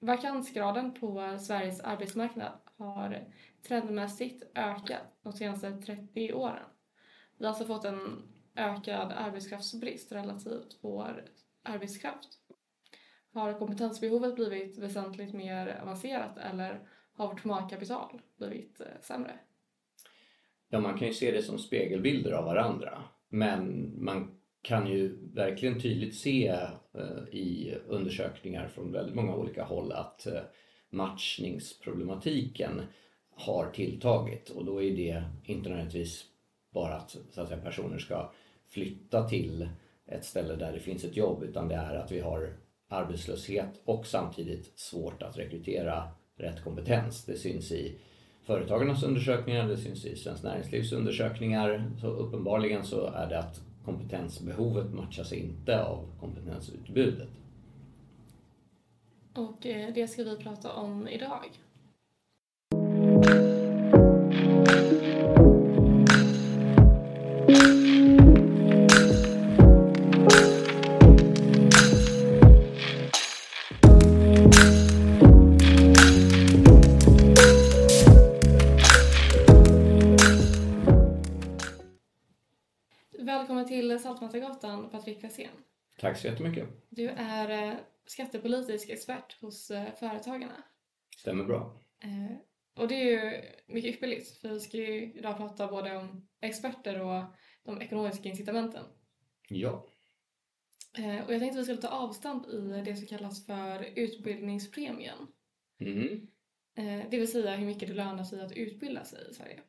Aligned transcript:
Vakansgraden 0.00 0.94
på 0.94 1.38
Sveriges 1.40 1.80
arbetsmarknad 1.80 2.52
har 2.76 3.24
trendmässigt 3.68 4.42
ökat 4.54 5.02
de 5.22 5.32
senaste 5.32 5.72
30 5.72 6.32
åren. 6.32 6.66
Vi 7.38 7.44
har 7.44 7.48
alltså 7.52 7.64
fått 7.64 7.84
en 7.84 8.22
ökad 8.56 9.12
arbetskraftsbrist 9.12 10.12
relativt 10.12 10.78
vår 10.80 11.24
arbetskraft. 11.62 12.28
Har 13.32 13.58
kompetensbehovet 13.58 14.34
blivit 14.34 14.78
väsentligt 14.78 15.34
mer 15.34 15.80
avancerat 15.82 16.38
eller 16.38 16.88
har 17.12 17.28
vårt 17.28 17.44
humankapital 17.44 18.20
blivit 18.36 18.80
eh, 18.80 18.86
sämre? 19.00 19.38
Ja, 20.68 20.80
man 20.80 20.98
kan 20.98 21.08
ju 21.08 21.14
se 21.14 21.30
det 21.30 21.42
som 21.42 21.58
spegelbilder 21.58 22.32
av 22.32 22.44
varandra. 22.44 23.04
Men 23.28 23.92
man 24.04 24.40
kan 24.62 24.86
ju 24.86 25.32
verkligen 25.34 25.80
tydligt 25.80 26.14
se 26.14 26.58
Eh, 26.98 27.34
i 27.34 27.74
undersökningar 27.88 28.68
från 28.68 28.92
väldigt 28.92 29.14
många 29.14 29.34
olika 29.34 29.64
håll 29.64 29.92
att 29.92 30.26
eh, 30.26 30.40
matchningsproblematiken 30.90 32.82
har 33.30 33.70
tilltagit 33.70 34.50
och 34.50 34.64
då 34.64 34.82
är 34.82 34.96
det 34.96 35.22
inte 35.44 35.68
nödvändigtvis 35.68 36.24
bara 36.70 36.94
att, 36.94 37.16
så 37.30 37.40
att 37.40 37.48
säga, 37.48 37.60
personer 37.60 37.98
ska 37.98 38.32
flytta 38.68 39.28
till 39.28 39.68
ett 40.06 40.24
ställe 40.24 40.56
där 40.56 40.72
det 40.72 40.80
finns 40.80 41.04
ett 41.04 41.16
jobb 41.16 41.42
utan 41.42 41.68
det 41.68 41.74
är 41.74 41.94
att 41.94 42.12
vi 42.12 42.20
har 42.20 42.52
arbetslöshet 42.88 43.80
och 43.84 44.06
samtidigt 44.06 44.78
svårt 44.78 45.22
att 45.22 45.38
rekrytera 45.38 46.08
rätt 46.36 46.64
kompetens. 46.64 47.24
Det 47.24 47.36
syns 47.36 47.72
i 47.72 47.98
Företagarnas 48.42 49.02
undersökningar, 49.02 49.68
det 49.68 49.76
syns 49.76 50.04
i 50.04 50.16
Svenskt 50.16 50.44
Näringslivs 50.44 50.92
undersökningar. 50.92 51.90
Så 52.00 52.06
uppenbarligen 52.06 52.84
så 52.84 53.06
är 53.06 53.28
det 53.28 53.38
att 53.38 53.67
kompetensbehovet 53.88 54.94
matchas 54.94 55.32
inte 55.32 55.84
av 55.84 56.04
kompetensutbudet. 56.20 57.28
Och 59.34 59.66
eh, 59.66 59.94
det 59.94 60.08
ska 60.08 60.24
vi 60.24 60.36
prata 60.36 60.72
om 60.72 61.08
idag. 61.08 61.46
Till 84.30 84.40
Saltmätargatan, 84.42 84.90
Patrik 84.90 85.20
Persén. 85.20 85.50
Tack 85.98 86.18
så 86.18 86.26
jättemycket. 86.26 86.68
Du 86.88 87.08
är 87.08 87.68
eh, 87.68 87.78
skattepolitisk 88.06 88.88
expert 88.88 89.40
hos 89.40 89.70
eh, 89.70 89.94
Företagarna. 89.94 90.62
Stämmer 91.16 91.44
bra. 91.44 91.80
Eh, 92.00 92.36
och 92.74 92.88
det 92.88 92.94
är 92.94 93.04
ju 93.04 93.42
mycket 93.66 93.94
ypperligt 93.94 94.40
för 94.40 94.48
vi 94.48 94.60
ska 94.60 94.76
ju 94.76 95.12
idag 95.14 95.36
prata 95.36 95.68
både 95.68 95.96
om 95.96 96.28
experter 96.40 97.00
och 97.00 97.24
de 97.64 97.82
ekonomiska 97.82 98.28
incitamenten. 98.28 98.84
Ja. 99.48 99.86
Och 101.26 101.32
jag 101.34 101.40
tänkte 101.40 101.46
att 101.46 101.56
vi 101.56 101.62
skulle 101.64 101.80
ta 101.82 101.88
avstamp 101.88 102.46
i 102.46 102.82
det 102.84 102.96
som 102.96 103.06
kallas 103.06 103.46
för 103.46 103.98
utbildningspremien. 103.98 105.18
Mm. 105.80 106.26
Det 107.10 107.18
vill 107.18 107.32
säga 107.32 107.56
hur 107.56 107.66
mycket 107.66 107.88
det 107.88 107.94
lönar 107.94 108.24
sig 108.24 108.40
att 108.40 108.52
utbilda 108.52 109.04
sig 109.04 109.30
i 109.30 109.34
Sverige 109.34 109.60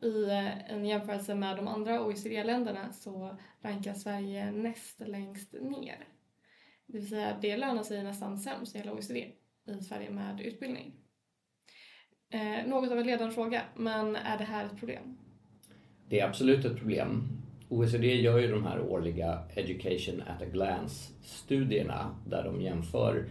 i 0.00 0.24
eh, 0.24 0.72
en 0.72 0.84
jämförelse 0.84 1.34
med 1.34 1.56
de 1.56 1.68
andra 1.68 2.04
OECD-länderna 2.04 2.92
så 2.92 3.36
rankas 3.60 4.02
Sverige 4.02 4.50
näst 4.50 5.00
längst 5.00 5.52
ner. 5.52 6.06
Det 6.86 6.98
vill 6.98 7.08
säga 7.08 7.38
det 7.40 7.56
lönar 7.56 7.82
sig 7.82 8.04
nästan 8.04 8.38
sämst 8.38 8.74
i 8.74 8.78
hela 8.78 8.92
OECD 8.92 9.26
i 9.64 9.84
Sverige 9.84 10.10
med 10.10 10.40
utbildning. 10.40 10.92
Eh, 12.30 12.66
något 12.66 12.90
av 12.90 12.98
en 12.98 13.06
ledande 13.06 13.34
fråga, 13.34 13.62
men 13.76 14.16
är 14.16 14.38
det 14.38 14.44
här 14.44 14.64
ett 14.64 14.78
problem? 14.78 15.18
Det 16.08 16.20
är 16.20 16.28
absolut 16.28 16.64
ett 16.64 16.78
problem. 16.78 17.28
OECD 17.68 18.14
gör 18.14 18.38
ju 18.38 18.48
de 18.48 18.66
här 18.66 18.80
årliga 18.80 19.38
Education 19.54 20.22
at 20.22 20.42
a 20.42 20.46
Glance-studierna 20.52 22.16
där 22.26 22.44
de 22.44 22.60
jämför 22.60 23.24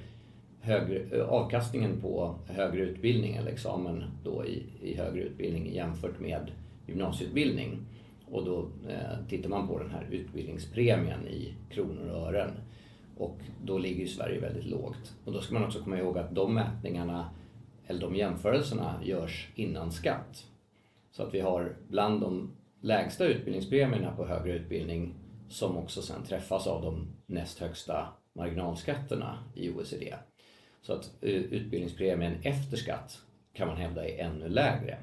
högre, 0.61 1.17
eh, 1.17 1.29
avkastningen 1.29 2.01
på 2.01 2.35
högre 2.47 2.81
utbildning 2.81 3.35
eller 3.35 3.51
examen 3.51 4.03
då 4.23 4.45
i, 4.45 4.63
i 4.81 4.95
högre 4.95 5.21
utbildning 5.21 5.73
jämfört 5.73 6.19
med 6.19 6.51
gymnasieutbildning. 6.87 7.85
Och 8.31 8.45
då 8.45 8.69
eh, 8.89 9.27
tittar 9.29 9.49
man 9.49 9.67
på 9.67 9.79
den 9.79 9.91
här 9.91 10.07
utbildningspremien 10.11 11.27
i 11.27 11.53
kronor 11.69 12.09
och 12.09 12.27
ören. 12.27 12.51
Och 13.17 13.37
då 13.63 13.77
ligger 13.77 14.01
ju 14.01 14.07
Sverige 14.07 14.39
väldigt 14.39 14.65
lågt. 14.65 15.15
Och 15.25 15.33
då 15.33 15.41
ska 15.41 15.53
man 15.53 15.65
också 15.65 15.83
komma 15.83 15.97
ihåg 15.97 16.17
att 16.17 16.35
de 16.35 16.53
mätningarna, 16.53 17.29
eller 17.87 18.01
de 18.01 18.15
jämförelserna, 18.15 18.99
görs 19.03 19.49
innan 19.55 19.91
skatt. 19.91 20.47
Så 21.11 21.23
att 21.23 21.33
vi 21.33 21.39
har 21.39 21.75
bland 21.87 22.21
de 22.21 22.51
lägsta 22.81 23.25
utbildningspremierna 23.25 24.15
på 24.15 24.25
högre 24.25 24.53
utbildning 24.53 25.13
som 25.49 25.77
också 25.77 26.01
sen 26.01 26.23
träffas 26.23 26.67
av 26.67 26.81
de 26.81 27.07
näst 27.25 27.59
högsta 27.59 28.07
marginalskatterna 28.33 29.43
i 29.55 29.71
OECD. 29.71 30.13
Så 30.81 30.93
att 30.93 31.11
eh, 31.21 31.29
utbildningspremien 31.29 32.33
efter 32.43 32.77
skatt 32.77 33.21
kan 33.53 33.67
man 33.67 33.77
hävda 33.77 34.07
är 34.07 34.23
ännu 34.23 34.49
lägre. 34.49 34.97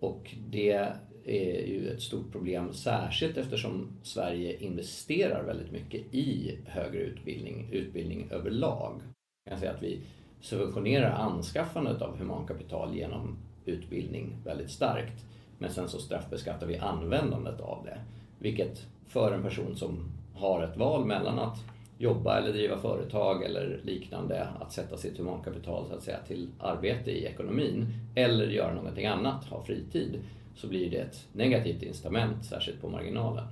Och 0.00 0.34
det 0.48 0.92
är 1.24 1.66
ju 1.66 1.90
ett 1.90 2.02
stort 2.02 2.32
problem 2.32 2.72
särskilt 2.72 3.36
eftersom 3.36 3.88
Sverige 4.02 4.56
investerar 4.64 5.44
väldigt 5.44 5.72
mycket 5.72 6.14
i 6.14 6.58
högre 6.66 6.98
utbildning, 6.98 7.68
utbildning 7.72 8.28
överlag. 8.30 9.00
Jag 9.44 9.52
kan 9.52 9.60
säga 9.60 9.72
att 9.72 9.82
vi 9.82 10.00
subventionerar 10.40 11.10
anskaffandet 11.10 12.02
av 12.02 12.18
humankapital 12.18 12.96
genom 12.96 13.36
utbildning 13.64 14.36
väldigt 14.44 14.70
starkt. 14.70 15.24
Men 15.58 15.70
sen 15.70 15.88
så 15.88 15.98
straffbeskattar 15.98 16.66
vi 16.66 16.78
användandet 16.78 17.60
av 17.60 17.84
det. 17.84 17.98
Vilket 18.38 18.86
för 19.06 19.32
en 19.32 19.42
person 19.42 19.76
som 19.76 20.12
har 20.34 20.62
ett 20.62 20.76
val 20.76 21.04
mellan 21.04 21.38
att 21.38 21.58
jobba 21.98 22.38
eller 22.38 22.52
driva 22.52 22.78
företag 22.78 23.44
eller 23.44 23.80
liknande, 23.84 24.48
att 24.60 24.72
sätta 24.72 24.96
sitt 24.96 25.18
humankapital 25.18 25.88
så 25.88 25.94
att 25.94 26.02
säga, 26.02 26.18
till 26.26 26.48
arbete 26.58 27.10
i 27.10 27.24
ekonomin 27.24 27.86
eller 28.14 28.46
göra 28.46 28.74
någonting 28.74 29.06
annat, 29.06 29.44
ha 29.44 29.64
fritid, 29.64 30.20
så 30.54 30.68
blir 30.68 30.90
det 30.90 30.96
ett 30.96 31.28
negativt 31.32 31.82
incitament, 31.82 32.44
särskilt 32.44 32.80
på 32.80 32.88
marginalen. 32.88 33.44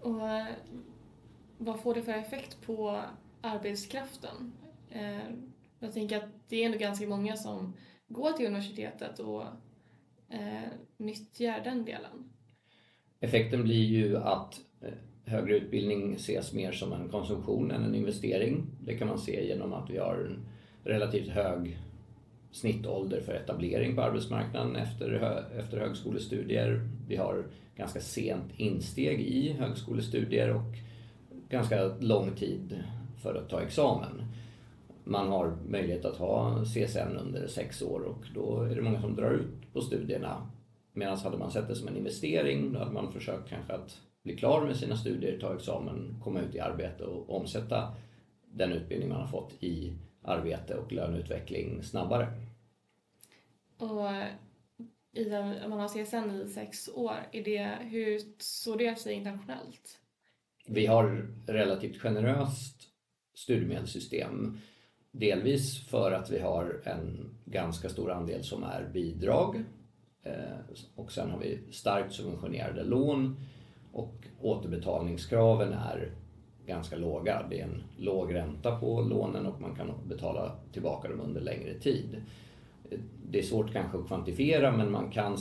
Och 0.00 0.28
eh, 0.28 0.46
vad 1.58 1.80
får 1.80 1.94
det 1.94 2.02
för 2.02 2.12
effekt 2.12 2.58
på 2.66 3.02
arbetskraften? 3.40 4.52
Eh, 4.90 5.30
jag 5.78 5.92
tänker 5.92 6.16
att 6.16 6.28
det 6.48 6.62
är 6.62 6.66
ändå 6.66 6.78
ganska 6.78 7.08
många 7.08 7.36
som 7.36 7.72
går 8.08 8.32
till 8.32 8.46
universitetet 8.46 9.18
och 9.18 9.42
eh, 10.28 10.68
nyttjar 10.96 11.60
den 11.64 11.84
delen. 11.84 12.32
Effekten 13.20 13.62
blir 13.62 13.84
ju 13.84 14.16
att 14.16 14.60
högre 15.28 15.56
utbildning 15.56 16.14
ses 16.14 16.52
mer 16.52 16.72
som 16.72 16.92
en 16.92 17.08
konsumtion 17.08 17.70
än 17.70 17.84
en 17.84 17.94
investering. 17.94 18.66
Det 18.84 18.94
kan 18.94 19.08
man 19.08 19.18
se 19.18 19.46
genom 19.46 19.72
att 19.72 19.90
vi 19.90 19.98
har 19.98 20.14
en 20.14 20.46
relativt 20.84 21.28
hög 21.28 21.78
snittålder 22.52 23.20
för 23.20 23.32
etablering 23.32 23.96
på 23.96 24.02
arbetsmarknaden 24.02 24.76
efter, 24.76 25.10
efter 25.58 25.78
högskolestudier. 25.78 26.88
Vi 27.08 27.16
har 27.16 27.44
ganska 27.76 28.00
sent 28.00 28.52
insteg 28.56 29.20
i 29.20 29.52
högskolestudier 29.52 30.54
och 30.54 30.74
ganska 31.48 31.90
lång 32.00 32.30
tid 32.30 32.84
för 33.22 33.34
att 33.34 33.48
ta 33.48 33.60
examen. 33.60 34.24
Man 35.04 35.28
har 35.28 35.56
möjlighet 35.68 36.04
att 36.04 36.16
ha 36.16 36.64
CSN 36.64 37.16
under 37.20 37.46
sex 37.46 37.82
år 37.82 38.00
och 38.00 38.24
då 38.34 38.62
är 38.62 38.74
det 38.74 38.82
många 38.82 39.00
som 39.00 39.16
drar 39.16 39.30
ut 39.30 39.72
på 39.72 39.80
studierna. 39.80 40.50
Medan 40.92 41.18
hade 41.18 41.38
man 41.38 41.50
sett 41.50 41.68
det 41.68 41.74
som 41.74 41.88
en 41.88 41.96
investering 41.96 42.72
då 42.72 42.78
hade 42.78 42.92
man 42.92 43.12
försökt 43.12 43.48
kanske 43.48 43.72
att 43.72 44.00
bli 44.22 44.36
klar 44.36 44.66
med 44.66 44.76
sina 44.76 44.96
studier, 44.96 45.38
ta 45.38 45.54
examen, 45.54 46.20
komma 46.24 46.40
ut 46.40 46.54
i 46.54 46.60
arbete 46.60 47.04
och 47.04 47.36
omsätta 47.36 47.94
den 48.52 48.72
utbildning 48.72 49.08
man 49.08 49.20
har 49.20 49.28
fått 49.28 49.52
i 49.60 49.92
arbete 50.22 50.74
och 50.74 50.92
löneutveckling 50.92 51.82
snabbare. 51.82 52.32
Och 53.78 54.10
i, 55.12 55.34
om 55.64 55.70
man 55.70 55.80
har 55.80 55.88
CSN 55.88 56.30
i 56.30 56.48
sex 56.48 56.88
år, 56.94 57.16
är 57.32 57.44
det, 57.44 57.78
hur 57.80 58.20
såg 58.38 58.78
det 58.78 58.98
sig 58.98 59.14
internationellt? 59.14 59.98
Vi 60.66 60.86
har 60.86 61.26
relativt 61.46 62.00
generöst 62.00 62.82
studiemedelssystem. 63.34 64.58
Delvis 65.10 65.88
för 65.88 66.12
att 66.12 66.30
vi 66.30 66.38
har 66.38 66.82
en 66.84 67.30
ganska 67.44 67.88
stor 67.88 68.10
andel 68.10 68.44
som 68.44 68.62
är 68.62 68.90
bidrag 68.92 69.64
eh, 70.22 70.58
och 70.94 71.12
sen 71.12 71.30
har 71.30 71.38
vi 71.38 71.72
starkt 71.72 72.14
subventionerade 72.14 72.84
lån 72.84 73.36
och 73.92 74.14
återbetalningskraven 74.40 75.72
är 75.72 76.10
ganska 76.66 76.96
låga. 76.96 77.46
Det 77.50 77.60
är 77.60 77.64
en 77.64 77.82
låg 77.96 78.34
ränta 78.34 78.76
på 78.76 79.00
lånen 79.00 79.46
och 79.46 79.60
man 79.60 79.74
kan 79.74 79.90
betala 80.08 80.52
tillbaka 80.72 81.08
dem 81.08 81.20
under 81.20 81.40
längre 81.40 81.74
tid. 81.74 82.16
Det 83.30 83.38
är 83.38 83.42
svårt 83.42 83.72
kanske 83.72 83.98
att 83.98 84.06
kvantifiera 84.06 84.76
men 84.76 84.90
man 84.90 85.10
kan 85.10 85.36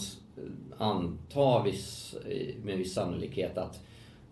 anta 0.78 1.64
viss, 1.64 2.16
med 2.64 2.78
viss 2.78 2.94
sannolikhet 2.94 3.58
att 3.58 3.80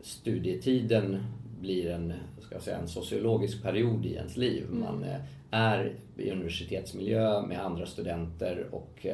studietiden 0.01 1.23
blir 1.61 1.89
en, 1.89 2.13
ska 2.39 2.59
säga, 2.59 2.77
en 2.77 2.87
sociologisk 2.87 3.63
period 3.63 4.05
i 4.05 4.13
ens 4.13 4.37
liv. 4.37 4.63
Mm. 4.67 4.79
Man 4.79 5.03
eh, 5.03 5.21
är 5.51 5.93
i 6.17 6.31
universitetsmiljö 6.31 7.41
med 7.41 7.65
andra 7.65 7.85
studenter 7.85 8.67
och 8.71 9.05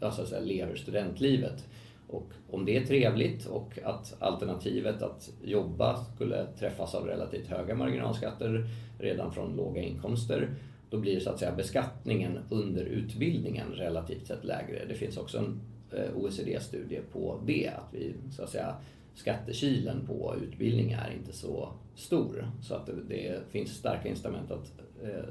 alltså, 0.00 0.26
så 0.26 0.40
lever 0.40 0.76
studentlivet. 0.76 1.64
Och 2.08 2.32
om 2.50 2.64
det 2.64 2.76
är 2.76 2.86
trevligt 2.86 3.46
och 3.46 3.78
att 3.84 4.16
alternativet 4.18 5.02
att 5.02 5.30
jobba 5.42 6.04
skulle 6.14 6.46
träffas 6.58 6.94
av 6.94 7.06
relativt 7.06 7.46
höga 7.46 7.74
marginalskatter 7.74 8.66
redan 8.98 9.32
från 9.32 9.56
låga 9.56 9.82
inkomster, 9.82 10.48
då 10.90 10.98
blir 10.98 11.20
så 11.20 11.30
att 11.30 11.38
säga 11.38 11.52
beskattningen 11.52 12.38
under 12.50 12.84
utbildningen 12.84 13.72
relativt 13.72 14.26
sett 14.26 14.44
lägre. 14.44 14.84
Det 14.88 14.94
finns 14.94 15.16
också 15.16 15.38
en 15.38 15.60
eh, 15.92 16.16
OECD-studie 16.16 17.00
på 17.12 17.40
det, 17.46 17.68
att 17.68 17.94
vi 17.94 18.14
så 18.30 18.42
att 18.42 18.50
säga 18.50 18.74
skattekilen 19.14 20.06
på 20.06 20.34
utbildning 20.42 20.92
är 20.92 21.12
inte 21.18 21.32
så 21.32 21.68
stor. 21.94 22.50
Så 22.62 22.74
att 22.74 22.86
det, 22.86 22.92
det 23.08 23.40
finns 23.50 23.70
starka 23.70 24.08
incitament 24.08 24.50
att 24.50 24.72
eh, 25.02 25.28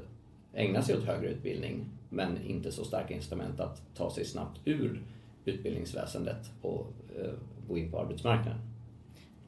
ägna 0.54 0.82
sig 0.82 0.96
åt 0.96 1.04
högre 1.04 1.28
utbildning 1.28 1.84
men 2.08 2.42
inte 2.46 2.72
så 2.72 2.84
starka 2.84 3.14
incitament 3.14 3.60
att 3.60 3.94
ta 3.94 4.10
sig 4.10 4.24
snabbt 4.24 4.60
ur 4.64 5.02
utbildningsväsendet 5.48 6.50
och 6.62 6.86
eh, 7.16 7.32
gå 7.68 7.78
in 7.78 7.90
på 7.90 8.00
arbetsmarknaden. 8.00 8.60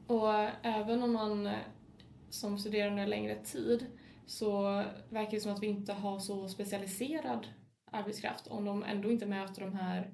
Och 0.07 0.33
även 0.63 1.03
om 1.03 1.13
man 1.13 1.47
eh, 1.47 1.53
som 2.29 2.57
studerande 2.57 3.05
längre 3.05 3.35
tid 3.35 3.85
så 4.25 4.61
verkar 5.09 5.31
det 5.31 5.39
som 5.39 5.51
att 5.51 5.63
vi 5.63 5.67
inte 5.67 5.93
har 5.93 6.19
så 6.19 6.47
specialiserad 6.47 7.47
arbetskraft 7.91 8.47
om 8.47 8.65
de 8.65 8.83
ändå 8.83 9.11
inte 9.11 9.25
möter 9.25 9.61
de 9.61 9.73
här 9.73 10.13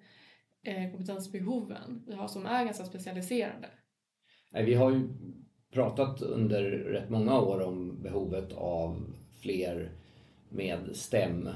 eh, 0.64 0.92
kompetensbehoven 0.92 2.04
vi 2.08 2.14
har 2.14 2.28
som 2.28 2.46
är 2.46 2.66
ganska 2.66 2.86
specialiserade. 2.86 3.70
Vi 4.52 4.74
har 4.74 4.92
ju 4.92 5.10
pratat 5.72 6.22
under 6.22 6.64
rätt 6.64 7.10
många 7.10 7.40
år 7.40 7.62
om 7.62 8.02
behovet 8.04 8.54
av 8.54 9.16
fler 9.42 9.92
med 10.50 10.90
STEM 10.94 11.50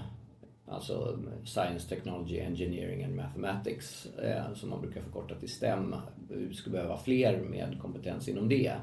alltså 0.71 1.19
Science, 1.45 1.89
Technology, 1.89 2.39
Engineering 2.39 3.03
and 3.03 3.15
Mathematics 3.15 4.07
eh, 4.23 4.53
som 4.55 4.69
man 4.69 4.81
brukar 4.81 5.01
förkorta 5.01 5.35
till 5.35 5.49
STEM. 5.49 5.95
Vi 6.29 6.53
skulle 6.53 6.73
behöva 6.73 6.97
fler 6.97 7.41
med 7.41 7.77
kompetens 7.81 8.27
inom 8.27 8.49
det. 8.49 8.73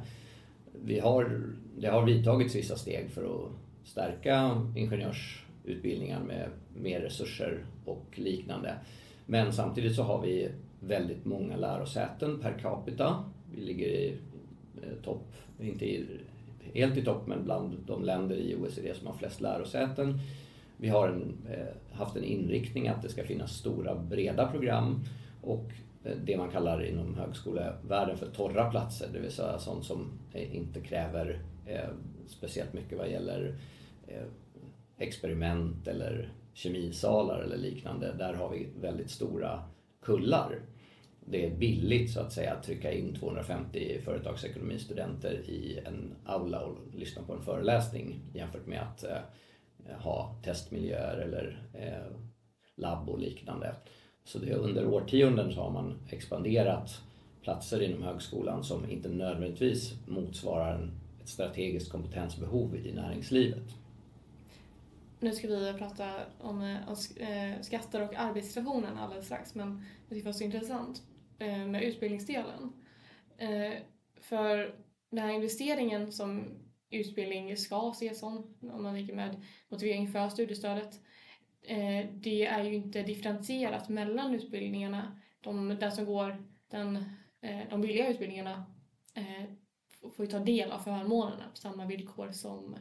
Vi 0.85 1.00
har, 1.00 1.43
det 1.79 1.87
har 1.87 2.02
vidtagits 2.02 2.55
vissa 2.55 2.76
steg 2.76 3.11
för 3.11 3.25
att 3.25 3.50
stärka 3.85 4.62
ingenjörsutbildningar 4.76 6.20
med 6.20 6.49
mer 6.76 7.00
resurser 7.00 7.64
och 7.85 8.05
liknande. 8.14 8.75
Men 9.26 9.52
samtidigt 9.52 9.96
så 9.96 10.02
har 10.02 10.23
vi 10.23 10.49
väldigt 10.81 11.25
många 11.25 11.56
lärosäten 11.56 12.38
per 12.41 12.58
capita. 12.58 13.25
Vi 13.55 13.61
ligger 13.61 13.87
i 13.87 14.17
eh, 14.82 15.05
topp, 15.05 15.34
inte 15.61 15.84
i, 15.84 16.06
helt 16.75 16.96
i 16.96 17.05
topp, 17.05 17.26
men 17.26 17.44
bland 17.44 17.76
de 17.87 18.05
länder 18.05 18.37
i 18.37 18.56
OECD 18.56 18.94
som 18.94 19.06
har 19.06 19.14
flest 19.14 19.41
lärosäten. 19.41 20.20
Vi 20.80 20.88
har 20.88 21.08
en, 21.08 21.36
eh, 21.50 21.96
haft 21.96 22.16
en 22.16 22.25
inriktning 22.25 22.88
att 22.88 23.02
det 23.02 23.08
ska 23.08 23.25
finnas 23.25 23.52
stora 23.52 23.94
breda 23.94 24.50
program 24.50 25.04
och 25.42 25.72
eh, 26.04 26.16
det 26.25 26.36
man 26.36 26.50
kallar 26.50 26.84
inom 26.84 27.14
högskolevärlden 27.14 28.16
för 28.16 28.26
torra 28.26 28.70
platser, 28.70 29.08
det 29.12 29.19
vill 29.19 29.32
säga 29.32 29.58
sånt 29.58 29.84
som 29.84 30.19
eh, 30.32 30.56
inte 30.56 30.80
kräver 30.80 31.40
speciellt 32.26 32.72
mycket 32.72 32.98
vad 32.98 33.10
gäller 33.10 33.54
experiment 34.98 35.88
eller 35.88 36.32
kemisalar 36.52 37.40
eller 37.40 37.56
liknande. 37.56 38.14
Där 38.19 38.34
har 38.34 38.50
vi 38.50 38.69
väldigt 38.81 39.10
stora 39.10 39.62
kullar. 40.02 40.60
Det 41.24 41.46
är 41.46 41.56
billigt 41.56 42.10
så 42.10 42.20
att 42.20 42.32
säga 42.32 42.52
att 42.52 42.62
trycka 42.62 42.92
in 42.92 43.14
250 43.14 44.00
företagsekonomistudenter 44.04 45.32
i 45.32 45.81
en 45.84 46.14
aula 46.24 46.60
och 46.60 46.76
lyssna 46.94 47.22
på 47.22 47.32
en 47.32 47.42
föreläsning 47.42 48.20
jämfört 48.34 48.66
med 48.66 48.82
att 48.82 49.04
Eh, 49.88 49.96
ha 49.96 50.35
testmiljöer 50.43 51.17
eller 51.17 51.62
eh, 51.73 52.17
labb 52.76 53.08
och 53.08 53.19
liknande. 53.19 53.75
Så 54.25 54.38
det, 54.38 54.55
under 54.55 54.87
årtionden 54.87 55.52
så 55.52 55.61
har 55.61 55.70
man 55.70 55.99
expanderat 56.11 57.02
platser 57.43 57.82
inom 57.82 58.02
högskolan 58.02 58.64
som 58.64 58.90
inte 58.90 59.08
nödvändigtvis 59.08 59.94
motsvarar 60.06 60.90
ett 61.23 61.29
strategiskt 61.29 61.93
kompetensbehov 61.93 62.76
i 62.76 62.93
näringslivet. 62.93 63.64
Nu 65.20 65.32
ska 65.32 65.49
vi 65.49 65.73
prata 65.79 66.11
om, 66.38 66.62
eh, 66.62 66.88
om 66.88 66.96
eh, 67.17 67.61
skatter 67.61 68.02
och 68.02 68.14
arbetssituationen 68.14 68.99
alldeles 68.99 69.26
strax 69.26 69.55
men 69.55 69.69
jag 69.69 70.08
tycker 70.08 70.23
det 70.23 70.29
var 70.29 70.32
så 70.32 70.44
intressant 70.44 71.02
med 71.69 71.82
utbildningsdelen. 71.82 72.73
För 74.20 74.75
den 75.11 75.25
här 75.25 75.31
investeringen 75.31 76.12
som 76.12 76.44
utbildning 76.90 77.56
ska 77.56 77.90
ses 77.94 78.19
som, 78.19 78.55
om 78.61 78.82
man 78.82 78.94
tänker 78.94 79.14
med 79.14 79.43
motivering 79.69 80.08
för 80.08 80.29
studiestödet. 80.29 81.00
Eh, 81.62 82.06
det 82.14 82.46
är 82.46 82.64
ju 82.64 82.75
inte 82.75 83.02
differentierat 83.02 83.88
mellan 83.88 84.35
utbildningarna. 84.35 85.20
De, 85.40 85.69
den 85.69 85.93
som 85.93 86.05
går 86.05 86.44
den, 86.70 86.96
eh, 87.40 87.61
de 87.70 87.81
billiga 87.81 88.08
utbildningarna 88.08 88.67
eh, 89.14 89.50
får 90.17 90.25
ju 90.25 90.31
ta 90.31 90.38
del 90.38 90.70
av 90.70 90.79
förmånerna 90.79 91.49
på 91.50 91.56
samma 91.56 91.87
villkor 91.87 92.32
som 92.32 92.76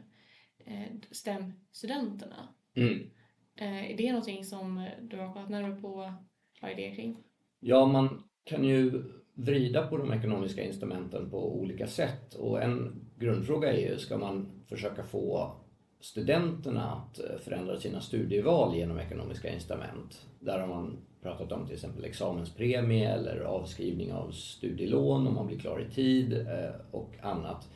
STEM-studenterna. 1.10 2.48
Mm. 2.74 3.10
Är 3.56 3.96
det 3.96 4.12
någonting 4.12 4.44
som 4.44 4.88
du 5.02 5.16
har 5.16 5.32
kollat 5.32 5.48
närmare 5.48 5.80
på? 5.80 6.12
Vad 6.60 6.70
är 6.70 6.76
det 6.76 6.94
kring? 6.94 7.16
Ja, 7.60 7.86
man 7.86 8.24
kan 8.44 8.64
ju 8.64 9.04
vrida 9.34 9.86
på 9.86 9.96
de 9.96 10.12
ekonomiska 10.12 10.62
instrumenten 10.62 11.30
på 11.30 11.58
olika 11.58 11.86
sätt. 11.86 12.34
Och 12.34 12.62
en 12.62 13.07
grundfråga 13.18 13.72
är 13.72 13.90
ju, 13.90 13.98
ska 13.98 14.18
man 14.18 14.46
försöka 14.68 15.02
få 15.02 15.52
studenterna 16.00 16.92
att 16.92 17.18
eh, 17.18 17.38
förändra 17.44 17.80
sina 17.80 18.00
studieval 18.00 18.76
genom 18.76 18.98
ekonomiska 18.98 19.52
incitament? 19.52 20.26
Där 20.40 20.58
har 20.58 20.68
man 20.68 20.96
pratat 21.22 21.52
om 21.52 21.66
till 21.66 21.74
exempel 21.74 22.04
examenspremie 22.04 23.08
eller 23.08 23.40
avskrivning 23.40 24.12
av 24.12 24.30
studielån 24.30 25.26
om 25.26 25.34
man 25.34 25.46
blir 25.46 25.58
klar 25.58 25.80
i 25.80 25.94
tid 25.94 26.32
eh, 26.32 26.74
och 26.90 27.14
annat. 27.22 27.68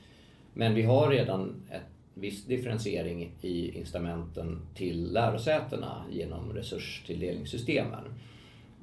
Men 0.54 0.74
vi 0.74 0.82
har 0.82 1.10
redan 1.10 1.62
ett 1.70 1.82
viss 2.14 2.44
differentiering 2.44 3.32
i 3.40 3.78
incitamenten 3.78 4.60
till 4.74 5.12
lärosätena 5.12 6.04
genom 6.10 6.52
resurstilldelningssystemen. 6.52 8.04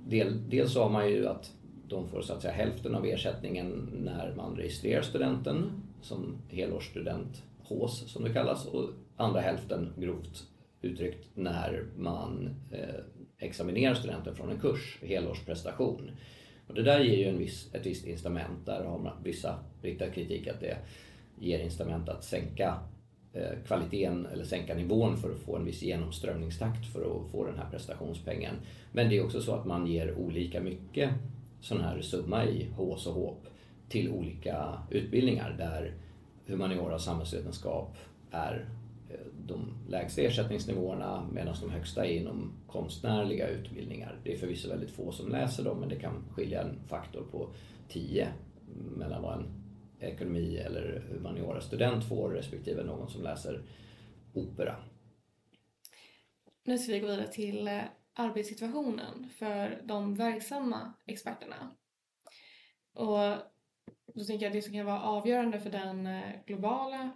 Del, 0.08 0.50
dels 0.50 0.76
har 0.76 0.90
man 0.90 1.10
ju 1.10 1.28
att 1.28 1.52
de 1.88 2.08
får 2.08 2.22
så 2.22 2.34
att 2.34 2.42
säga 2.42 2.54
hälften 2.54 2.96
av 2.96 3.06
ersättningen 3.06 3.90
när 4.04 4.34
man 4.38 4.56
registrerar 4.56 5.02
studenten 5.02 5.84
som 6.02 6.38
helårsstudent, 6.50 7.44
HÅS 7.64 8.12
som 8.12 8.24
det 8.24 8.34
kallas, 8.34 8.66
och 8.66 8.90
andra 9.18 9.42
hälften 9.42 9.94
grovt 9.98 10.48
uttryckt 10.82 11.28
när 11.34 11.86
man 11.98 12.56
eh, 12.72 13.00
examinerar 13.38 13.94
studenten 13.94 14.36
från 14.36 14.50
en 14.50 14.60
kurs, 14.60 15.00
helårsprestation. 15.02 16.12
Och 16.68 16.76
det 16.76 16.84
där 16.84 17.00
ger 17.00 17.18
ju 17.18 17.26
en 17.26 17.38
viss, 17.38 17.74
ett 17.74 17.86
visst 17.86 18.08
incitament. 18.08 18.66
Där 18.66 18.84
har 18.84 19.00
man 19.00 19.24
vissa 19.24 19.60
riktat 19.82 20.14
kritik 20.14 20.48
att 20.48 20.60
det 20.60 20.78
ger 21.40 21.60
incitament 21.60 22.10
att 22.10 22.24
sänka 22.24 22.80
eh, 23.34 23.64
kvaliteten 23.68 24.26
eller 24.26 24.44
sänka 24.44 24.76
nivån 24.76 25.18
för 25.18 25.32
att 25.32 25.40
få 25.40 25.56
en 25.56 25.66
viss 25.66 25.82
genomströmningstakt 25.82 26.94
för 26.94 27.02
att 27.02 27.32
få 27.32 27.46
den 27.46 27.58
här 27.58 27.70
prestationspengen. 27.72 28.56
Men 28.92 29.10
det 29.10 29.18
är 29.18 29.26
också 29.26 29.42
så 29.42 29.56
att 29.56 29.66
man 29.66 29.88
ger 29.88 30.16
olika 30.18 30.62
mycket 30.62 31.10
sån 31.62 31.82
här 31.82 32.02
summa 32.02 32.46
i 32.46 32.70
HÅS 32.78 33.08
och 33.08 33.14
HÅP 33.14 33.48
till 33.90 34.10
olika 34.10 34.84
utbildningar 34.90 35.56
där 35.58 35.94
humaniora 36.46 36.96
och 36.96 37.02
samhällsvetenskap 37.02 37.98
är 38.32 38.70
eh, 39.10 39.16
de 39.48 39.74
lägsta 39.90 40.22
ersättningsnivåerna 40.22 41.28
medan 41.34 41.56
de 41.62 41.70
högsta 41.70 42.06
är 42.06 42.10
inom 42.10 42.54
konstnärliga 42.68 43.48
utbildningar. 43.48 44.20
Det 44.24 44.34
är 44.34 44.38
förvisso 44.38 44.70
väldigt 44.70 44.92
få 44.92 45.12
som 45.12 45.30
läser 45.32 45.64
dem 45.64 45.80
men 45.80 45.90
det 45.90 45.96
kan 45.96 46.24
skilja 46.36 46.62
en 46.62 46.80
faktor 46.88 47.24
på 47.32 47.50
10 47.90 48.28
mellan 48.98 49.22
vad 49.22 49.38
en 49.38 49.48
ekonomi 50.00 50.58
eller 50.58 51.04
humaniora 51.12 51.62
student 51.62 52.04
får 52.04 52.30
respektive 52.30 52.84
någon 52.84 53.10
som 53.10 53.24
läser 53.24 53.62
opera. 54.34 54.76
Nu 56.64 56.78
ska 56.78 56.92
vi 56.92 57.00
gå 57.00 57.08
vidare 57.08 57.28
till 57.28 57.68
eh, 57.68 57.82
arbetssituationen 58.14 59.30
för 59.30 59.82
de 59.84 60.16
verksamma 60.16 60.94
experterna. 61.06 61.72
Och 62.94 63.36
då 64.20 64.26
tänker 64.26 64.46
jag 64.46 64.50
att 64.50 64.56
det 64.56 64.62
som 64.62 64.74
kan 64.74 64.86
vara 64.86 65.02
avgörande 65.02 65.60
för 65.60 65.70
den 65.70 66.08
eh, 66.08 66.46
globala 66.46 67.12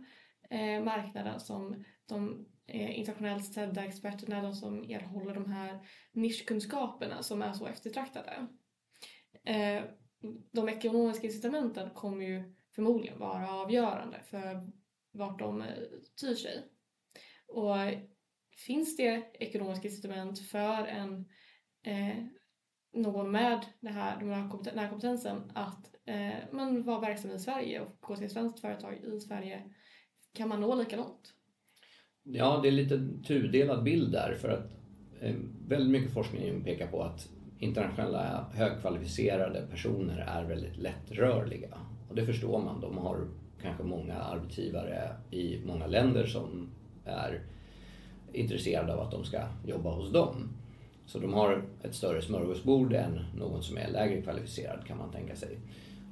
eh, 0.50 0.84
marknaden 0.84 1.40
som 1.40 1.84
de 2.06 2.46
eh, 2.68 3.00
internationellt 3.00 3.54
sedda 3.54 3.86
experterna, 3.86 4.42
de 4.42 4.54
som 4.54 4.84
erhåller 4.84 5.34
de 5.34 5.52
här 5.52 5.88
nischkunskaperna 6.12 7.24
som 7.24 7.42
är 7.42 7.54
så 7.54 7.68
eftertraktade. 7.68 8.48
Eh, 9.46 9.84
de 10.52 10.70
ekonomiska 10.70 11.28
incitamenten 11.28 11.90
kommer 11.90 12.26
ju 12.26 12.56
förmodligen 12.76 13.20
vara 13.20 13.52
avgörande 13.52 14.20
för 14.24 14.72
vart 15.12 15.40
de 15.40 15.62
eh, 15.62 15.68
tyr 16.22 16.36
sig. 16.36 16.64
Och 17.48 17.76
finns 18.66 18.98
det 18.98 19.24
ekonomiska 19.40 19.88
incitament 19.88 20.40
för 20.40 20.88
en, 20.88 21.26
eh, 21.84 22.26
någon 22.94 23.32
med 23.32 23.66
det 23.80 23.90
här, 23.90 24.20
den 24.20 24.30
här, 24.80 24.90
kompetensen 24.90 25.52
att 25.56 25.93
eh, 26.06 26.34
man 26.52 26.84
vara 26.84 27.00
verksam 27.00 27.32
i 27.32 27.40
Sverige 27.40 27.80
och 27.80 27.98
gå 28.00 28.16
till 28.16 28.26
ett 28.26 28.32
svenskt 28.32 28.60
företag 28.60 28.94
i 29.04 29.20
Sverige 29.20 29.64
kan 30.34 30.50
man 30.50 30.62
nå 30.62 30.76
lika 30.76 30.96
långt? 30.96 31.34
Ja, 32.24 32.60
det 32.64 32.68
är 32.68 32.72
lite 32.72 33.10
tudelad 33.28 33.84
bild 33.84 34.12
där 34.12 34.34
för 34.34 34.50
att 34.50 34.72
eh, 35.22 35.36
väldigt 35.68 35.92
mycket 35.92 36.14
forskning 36.14 36.64
pekar 36.64 36.88
på 36.88 37.04
att 37.04 37.30
internationella 37.60 38.52
högkvalificerade 38.54 39.68
personer 39.72 40.18
är 40.18 40.44
väldigt 40.44 40.78
lättrörliga. 40.78 41.78
Och 42.10 42.16
det 42.16 42.26
förstår 42.26 42.60
man. 42.60 42.82
De 42.82 42.98
har 42.98 43.28
kanske 43.62 43.84
många 43.84 44.16
arbetsgivare 44.16 45.16
i 45.32 45.62
många 45.66 45.88
länder 45.88 46.26
som 46.26 46.70
är 47.06 47.42
intresserade 48.34 48.94
av 48.94 49.00
att 49.00 49.12
de 49.12 49.24
ska 49.24 49.42
jobba 49.66 49.92
hos 49.92 50.12
dem. 50.12 50.50
Så 51.06 51.20
de 51.20 51.34
har 51.34 51.66
ett 51.84 51.96
större 51.96 52.22
smörgåsbord 52.22 52.94
än 52.94 53.20
någon 53.36 53.64
som 53.64 53.78
är 53.78 53.92
lägre 53.92 54.22
kvalificerad 54.22 54.86
kan 54.88 54.98
man 54.98 55.12
tänka 55.12 55.36
sig. 55.36 55.58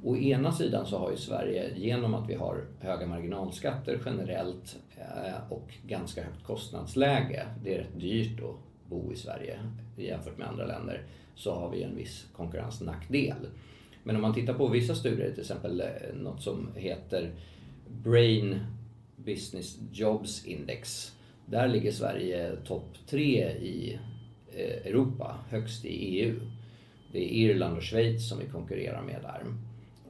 Å 0.03 0.17
ena 0.17 0.51
sidan 0.51 0.85
så 0.85 0.97
har 0.97 1.11
ju 1.11 1.17
Sverige, 1.17 1.77
genom 1.77 2.13
att 2.13 2.29
vi 2.29 2.35
har 2.35 2.65
höga 2.79 3.07
marginalskatter 3.07 3.99
generellt 4.05 4.79
eh, 4.97 5.51
och 5.51 5.73
ganska 5.87 6.23
högt 6.23 6.43
kostnadsläge, 6.43 7.47
det 7.63 7.75
är 7.75 7.77
rätt 7.77 7.99
dyrt 7.99 8.39
att 8.39 8.89
bo 8.89 9.13
i 9.13 9.15
Sverige 9.15 9.59
jämfört 9.97 10.37
med 10.37 10.47
andra 10.47 10.65
länder, 10.65 11.03
så 11.35 11.55
har 11.55 11.69
vi 11.69 11.83
en 11.83 11.95
viss 11.95 12.27
konkurrensnackdel. 12.35 13.47
Men 14.03 14.15
om 14.15 14.21
man 14.21 14.33
tittar 14.33 14.53
på 14.53 14.67
vissa 14.67 14.95
studier, 14.95 15.31
till 15.31 15.41
exempel 15.41 15.81
eh, 15.81 16.15
något 16.15 16.41
som 16.41 16.69
heter 16.75 17.31
Brain 17.87 18.59
Business 19.15 19.77
Jobs 19.91 20.45
Index. 20.45 21.15
Där 21.45 21.67
ligger 21.67 21.91
Sverige 21.91 22.55
topp 22.65 22.97
tre 23.09 23.49
i 23.49 23.99
eh, 24.53 24.87
Europa, 24.87 25.35
högst 25.49 25.85
i 25.85 25.89
EU. 25.89 26.39
Det 27.11 27.19
är 27.19 27.29
Irland 27.29 27.77
och 27.77 27.83
Schweiz 27.83 28.29
som 28.29 28.39
vi 28.39 28.45
konkurrerar 28.45 29.01
med 29.01 29.19
där. 29.21 29.43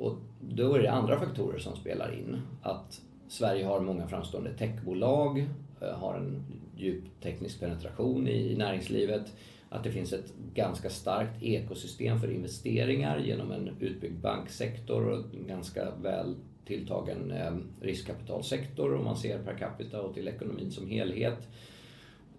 Och 0.02 0.18
då 0.40 0.76
är 0.76 0.82
det 0.82 0.92
andra 0.92 1.20
faktorer 1.20 1.60
som 1.60 1.76
spelar 1.76 2.14
in. 2.14 2.42
Att 2.62 3.02
Sverige 3.28 3.66
har 3.66 3.80
många 3.80 4.08
framstående 4.08 4.54
techbolag, 4.54 5.48
eh, 5.82 5.94
har 5.94 6.16
en 6.16 6.44
djup 6.78 7.04
teknisk 7.22 7.60
penetration 7.60 8.28
i 8.28 8.56
näringslivet 8.58 9.34
att 9.70 9.84
det 9.84 9.92
finns 9.92 10.14
ett 10.14 10.34
ganska 10.54 10.90
starkt 10.90 11.44
ekosystem 11.44 12.20
för 12.20 12.32
investeringar 12.32 13.20
genom 13.20 13.52
en 13.52 13.70
utbyggd 13.80 14.22
banksektor 14.22 15.10
och 15.10 15.36
en 15.36 15.48
ganska 15.48 15.92
väl 16.02 16.36
tilltagen 16.66 17.32
eh, 17.32 17.54
riskkapitalsektor 17.82 18.96
om 18.96 19.04
man 19.04 19.18
ser 19.18 19.44
per 19.44 19.58
capita 19.58 20.02
och 20.02 20.14
till 20.14 20.28
ekonomin 20.28 20.72
som 20.72 20.88
helhet. 20.88 21.48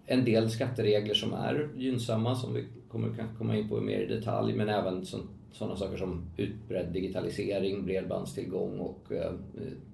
En 0.05 0.25
del 0.25 0.49
skatteregler 0.49 1.13
som 1.13 1.33
är 1.33 1.69
gynnsamma 1.77 2.35
som 2.35 2.53
vi 2.53 2.65
kommer 2.91 3.07
kanske 3.07 3.37
komma 3.37 3.57
in 3.57 3.69
på 3.69 3.81
mer 3.81 3.99
i 3.99 4.05
detalj 4.05 4.53
men 4.53 4.69
även 4.69 5.05
sådana 5.53 5.75
saker 5.75 5.97
som 5.97 6.33
utbredd 6.37 6.93
digitalisering, 6.93 7.85
bredbandstillgång 7.85 8.79
och 8.79 9.11
eh, 9.11 9.33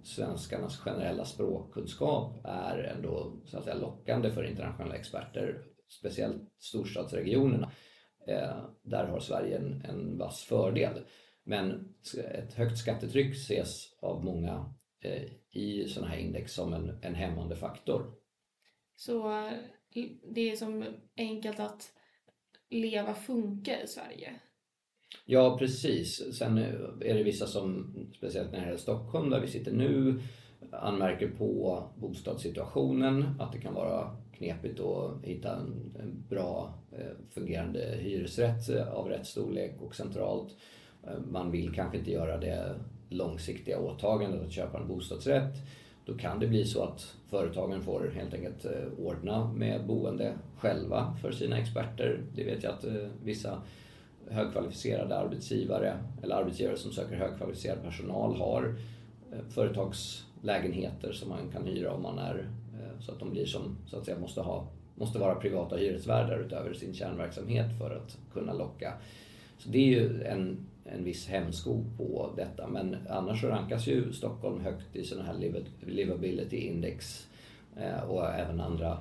svenskarnas 0.04 0.78
generella 0.78 1.26
språkkunskap 1.26 2.42
är 2.44 2.78
ändå 2.78 3.42
så 3.46 3.58
att 3.58 3.64
säga, 3.64 3.76
lockande 3.76 4.32
för 4.32 4.44
internationella 4.44 4.96
experter 4.96 5.64
speciellt 5.90 6.42
storstadsregionerna. 6.60 7.72
Eh, 8.28 8.66
där 8.84 9.06
har 9.06 9.20
Sverige 9.20 9.58
en, 9.58 9.82
en 9.82 10.18
vass 10.18 10.44
fördel. 10.44 11.06
Men 11.44 11.96
ett 12.34 12.54
högt 12.54 12.78
skattetryck 12.78 13.36
ses 13.36 13.98
av 14.02 14.24
många 14.24 14.74
eh, 15.02 15.24
i 15.52 15.88
sådana 15.88 16.12
här 16.12 16.18
index 16.18 16.54
som 16.54 16.74
en, 16.74 17.00
en 17.02 17.16
hämmande 17.16 17.56
faktor. 17.56 18.14
Så 18.96 19.32
eh, 19.32 19.54
det 20.34 20.52
är 20.52 20.56
som 20.56 20.86
enkelt 21.18 21.60
att 21.60 21.94
leva 22.70 23.14
funka 23.14 23.82
i 23.82 23.88
Sverige? 23.88 24.40
Ja, 25.26 25.58
precis. 25.58 26.38
Sen 26.38 26.58
är 26.58 27.14
det 27.14 27.24
vissa 27.24 27.48
som, 27.48 27.96
speciellt 28.18 28.52
när 28.52 28.60
det 28.60 28.66
gäller 28.66 28.78
Stockholm 28.78 29.30
där 29.30 29.40
vi 29.40 29.48
sitter 29.48 29.72
nu, 29.72 30.22
anmärker 30.72 31.28
på 31.28 31.84
bostadssituationen, 31.96 33.36
att 33.40 33.52
det 33.52 33.60
kan 33.60 33.74
vara 33.74 34.16
knepigt 34.38 34.80
att 34.80 35.24
hitta 35.24 35.56
en, 35.56 35.96
en 36.00 36.24
bra 36.30 36.74
eh, 36.92 37.06
fungerande 37.30 37.80
hyresrätt 38.00 38.70
eh, 38.70 38.94
av 38.94 39.10
rätt 39.10 39.26
storlek 39.26 39.82
och 39.82 39.96
centralt. 39.96 40.56
Eh, 41.04 41.20
man 41.32 41.52
vill 41.52 41.74
kanske 41.74 41.98
inte 41.98 42.12
göra 42.12 42.38
det 42.38 42.76
långsiktiga 43.10 43.80
åtagandet 43.80 44.42
att 44.42 44.52
köpa 44.52 44.80
en 44.80 44.88
bostadsrätt. 44.88 45.54
Då 46.06 46.18
kan 46.18 46.40
det 46.40 46.48
bli 46.48 46.66
så 46.66 46.84
att 46.84 47.16
företagen 47.30 47.82
får 47.82 48.12
helt 48.16 48.34
enkelt 48.34 48.66
ordna 48.98 49.54
med 49.54 49.88
boende 49.88 50.34
själva 50.58 51.18
för 51.22 51.32
sina 51.32 51.58
experter. 51.58 52.22
Det 52.36 52.44
vet 52.44 52.64
jag 52.64 52.74
att 52.74 52.86
vissa 53.24 53.62
högkvalificerade 54.30 55.18
arbetsgivare 55.18 55.98
eller 56.24 56.36
arbetsgivare 56.36 56.78
som 56.78 56.92
söker 56.92 57.16
högkvalificerad 57.16 57.84
personal 57.84 58.36
har 58.36 58.76
eh, 59.32 59.40
företagslägenheter 59.50 61.12
som 61.12 61.30
man 61.30 61.52
kan 61.52 61.66
hyra 61.66 61.94
om 61.94 62.02
man 62.02 62.20
är 62.20 62.50
eh, 62.74 63.00
så 63.00 63.12
att 63.12 63.20
de 63.20 63.32
blir 63.32 63.46
som, 63.46 63.78
så 63.88 63.98
att 63.98 64.06
säga, 64.06 64.20
måste, 64.20 64.42
ha, 64.42 64.68
måste 64.96 65.20
vara 65.20 65.36
privata 65.36 65.76
hyresvärdar 65.76 66.40
utöver 66.40 66.74
sin 66.74 66.94
kärnverksamhet 66.94 67.78
för 67.78 67.96
att 67.96 68.18
kunna 68.34 68.54
locka. 68.54 68.94
Så 69.58 69.70
det 69.70 69.78
är 69.78 69.86
ju 69.86 70.24
en, 70.24 70.58
en 70.86 71.04
viss 71.04 71.28
hämsko 71.28 71.84
på 71.98 72.34
detta. 72.36 72.68
Men 72.68 72.98
annars 73.10 73.42
så 73.42 73.48
rankas 73.48 73.88
ju 73.88 74.14
Stockholm 74.14 74.62
högt 74.62 74.96
i 74.96 75.04
sådana 75.04 75.28
här 75.28 75.64
livability 75.86 76.58
index 76.58 77.28
eh, 77.78 78.04
och 78.10 78.26
även 78.26 78.62
andra 78.62 78.98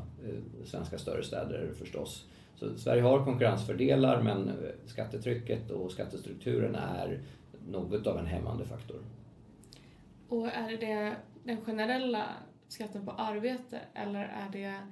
svenska 0.64 0.98
större 0.98 1.22
städer 1.22 1.70
förstås. 1.78 2.24
Så 2.58 2.78
Sverige 2.78 3.02
har 3.02 3.24
konkurrensfördelar 3.24 4.22
men 4.22 4.52
skattetrycket 4.86 5.70
och 5.70 5.92
skattestrukturen 5.92 6.74
är 6.74 7.22
något 7.68 8.06
av 8.06 8.18
en 8.18 8.26
hämmande 8.26 8.64
faktor. 8.64 9.00
Och 10.28 10.46
är 10.46 10.76
det 10.76 11.16
den 11.44 11.60
generella 11.60 12.26
skatten 12.68 13.04
på 13.04 13.10
arbete 13.10 13.80
eller 13.94 14.20
är 14.20 14.50
det 14.52 14.82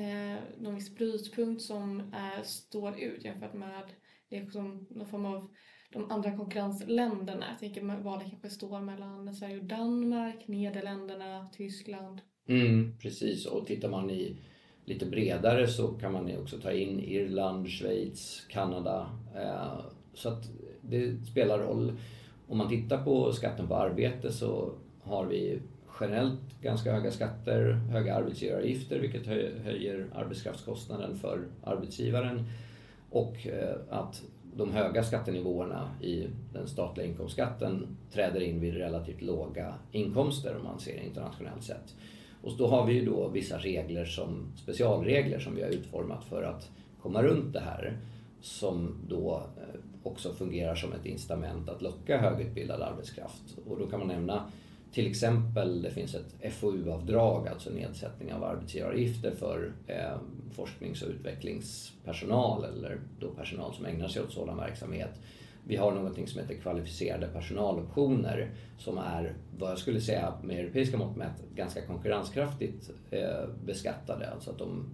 eh, 0.00 0.42
någon 0.58 0.74
viss 0.74 0.94
brytpunkt 0.94 1.62
som 1.62 2.00
är, 2.14 2.42
står 2.42 3.00
ut 3.00 3.24
jämfört 3.24 3.54
med 3.54 3.82
det 4.28 4.52
som 4.52 4.86
någon 4.90 5.06
form 5.06 5.26
av 5.26 5.48
de 5.92 6.10
andra 6.10 6.36
konkurrensländerna? 6.36 7.46
Jag 7.50 7.58
tänker 7.58 8.02
vad 8.02 8.18
det 8.18 8.30
kanske 8.30 8.50
står 8.50 8.80
mellan 8.80 9.34
Sverige 9.34 9.58
och 9.58 9.64
Danmark, 9.64 10.48
Nederländerna, 10.48 11.48
Tyskland. 11.52 12.20
Mm, 12.48 12.98
precis, 12.98 13.46
och 13.46 13.66
tittar 13.66 13.88
man 13.88 14.10
i 14.10 14.38
lite 14.86 15.06
bredare 15.06 15.66
så 15.66 15.88
kan 15.88 16.12
man 16.12 16.38
också 16.42 16.58
ta 16.58 16.72
in 16.72 17.00
Irland, 17.00 17.68
Schweiz, 17.68 18.46
Kanada. 18.48 19.06
Eh, 19.36 19.80
så 20.14 20.28
att 20.28 20.50
det 20.80 21.26
spelar 21.30 21.58
roll. 21.58 21.92
Om 22.48 22.58
man 22.58 22.68
tittar 22.68 23.04
på 23.04 23.32
skatten 23.32 23.68
på 23.68 23.76
arbete 23.76 24.32
så 24.32 24.72
har 25.02 25.24
vi 25.24 25.58
generellt 26.00 26.60
ganska 26.62 26.92
höga 26.92 27.10
skatter, 27.10 27.72
höga 27.72 28.14
arbetsgivaravgifter 28.14 28.98
vilket 28.98 29.26
höjer 29.64 30.06
arbetskraftskostnaden 30.14 31.16
för 31.16 31.44
arbetsgivaren 31.64 32.44
och 33.10 33.46
eh, 33.46 33.76
att 33.90 34.22
de 34.56 34.72
höga 34.72 35.02
skattenivåerna 35.02 35.90
i 36.02 36.26
den 36.52 36.66
statliga 36.66 37.06
inkomstskatten 37.06 37.96
träder 38.12 38.40
in 38.40 38.60
vid 38.60 38.74
relativt 38.74 39.22
låga 39.22 39.74
inkomster 39.92 40.56
om 40.56 40.64
man 40.64 40.80
ser 40.80 41.00
internationellt 41.00 41.62
sett. 41.62 41.94
Och 42.46 42.52
då 42.58 42.66
har 42.66 42.86
vi 42.86 42.92
ju 42.92 43.04
då 43.04 43.28
vissa 43.28 43.58
regler 43.58 44.04
som 44.04 44.52
specialregler 44.56 45.38
som 45.38 45.54
vi 45.54 45.62
har 45.62 45.68
utformat 45.68 46.24
för 46.24 46.42
att 46.42 46.70
komma 47.02 47.22
runt 47.22 47.52
det 47.52 47.60
här 47.60 47.98
som 48.40 48.94
då 49.08 49.42
eh, 49.56 49.80
också 50.02 50.32
fungerar 50.32 50.74
som 50.74 50.92
ett 50.92 51.06
incitament 51.06 51.68
att 51.68 51.82
locka 51.82 52.18
högutbildad 52.18 52.82
arbetskraft. 52.82 53.58
Och 53.66 53.78
då 53.78 53.86
kan 53.86 53.98
man 53.98 54.08
nämna 54.08 54.44
till 54.92 55.06
exempel 55.06 55.82
det 55.82 55.90
finns 55.90 56.14
ett 56.14 56.54
FoU-avdrag, 56.54 57.48
alltså 57.48 57.70
nedsättning 57.70 58.32
av 58.32 58.44
arbetsgivaravgifter 58.44 59.30
för 59.30 59.72
eh, 59.86 60.16
forsknings 60.52 61.02
och 61.02 61.08
utvecklingspersonal 61.08 62.64
eller 62.64 63.00
då 63.20 63.28
personal 63.28 63.74
som 63.74 63.86
ägnar 63.86 64.08
sig 64.08 64.22
åt 64.22 64.32
sådan 64.32 64.56
verksamhet. 64.56 65.20
Vi 65.68 65.76
har 65.76 65.94
någonting 65.94 66.26
som 66.26 66.40
heter 66.40 66.54
kvalificerade 66.54 67.28
personaloptioner 67.28 68.50
som 68.78 68.98
är 68.98 69.34
vad 69.58 69.70
jag 69.70 69.78
skulle 69.78 70.00
säga 70.00 70.34
med 70.42 70.58
europeiska 70.58 70.96
mått 70.96 71.16
mätt 71.16 71.42
ganska 71.54 71.86
konkurrenskraftigt 71.86 72.90
eh, 73.10 73.48
beskattade. 73.64 74.30
Alltså 74.30 74.50
att 74.50 74.58
de, 74.58 74.84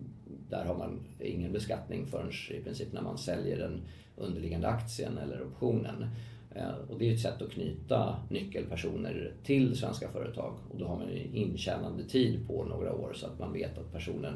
där 0.51 0.65
har 0.65 0.75
man 0.75 1.01
ingen 1.21 1.53
beskattning 1.53 2.07
förrän 2.07 2.31
i 2.51 2.63
princip 2.63 2.93
när 2.93 3.03
man 3.03 3.19
säljer 3.19 3.59
den 3.59 3.81
underliggande 4.17 4.69
aktien 4.69 5.19
eller 5.19 5.43
optionen. 5.43 6.07
Eh, 6.55 6.91
och 6.91 6.99
det 6.99 7.09
är 7.09 7.15
ett 7.15 7.21
sätt 7.21 7.43
att 7.43 7.51
knyta 7.51 8.17
nyckelpersoner 8.31 9.33
till 9.45 9.77
svenska 9.77 10.09
företag 10.09 10.55
och 10.71 10.79
då 10.79 10.87
har 10.87 10.97
man 10.97 11.09
en 11.09 11.35
intjänande 11.35 12.05
tid 12.05 12.47
på 12.47 12.65
några 12.65 12.95
år 12.95 13.13
så 13.15 13.27
att 13.27 13.39
man 13.39 13.53
vet 13.53 13.79
att 13.79 13.93
personen 13.93 14.35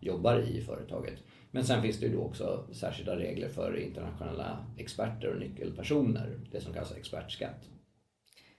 jobbar 0.00 0.38
i 0.38 0.60
företaget. 0.60 1.18
Men 1.50 1.64
sen 1.64 1.82
finns 1.82 2.00
det 2.00 2.06
ju 2.06 2.12
då 2.12 2.22
också 2.22 2.68
särskilda 2.74 3.16
regler 3.16 3.48
för 3.48 3.76
internationella 3.76 4.74
experter 4.78 5.28
och 5.28 5.40
nyckelpersoner, 5.40 6.40
det 6.52 6.60
som 6.60 6.72
kallas 6.72 6.96
expertskatt. 6.96 7.68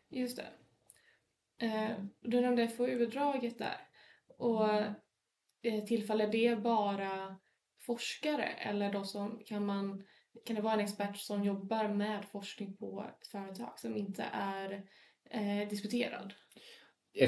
Just 0.09 0.37
det. 0.37 0.47
Eh, 1.65 1.91
du 2.21 2.41
nämnde 2.41 2.67
FoU-draget 2.67 3.57
där. 3.57 3.77
Och 4.37 4.69
eh, 5.61 5.83
tillfaller 5.87 6.31
det 6.31 6.55
bara 6.55 7.39
forskare 7.79 8.45
eller 8.45 8.93
då 8.93 9.03
som 9.03 9.41
kan 9.45 9.65
man 9.65 10.03
kan 10.45 10.55
det 10.55 10.61
vara 10.61 10.73
en 10.73 10.79
expert 10.79 11.17
som 11.17 11.43
jobbar 11.43 11.87
med 11.87 12.25
forskning 12.31 12.77
på 12.77 13.05
ett 13.09 13.27
företag 13.27 13.79
som 13.79 13.97
inte 13.97 14.25
är 14.33 14.83
eh, 15.29 15.69
disputerad? 15.69 16.33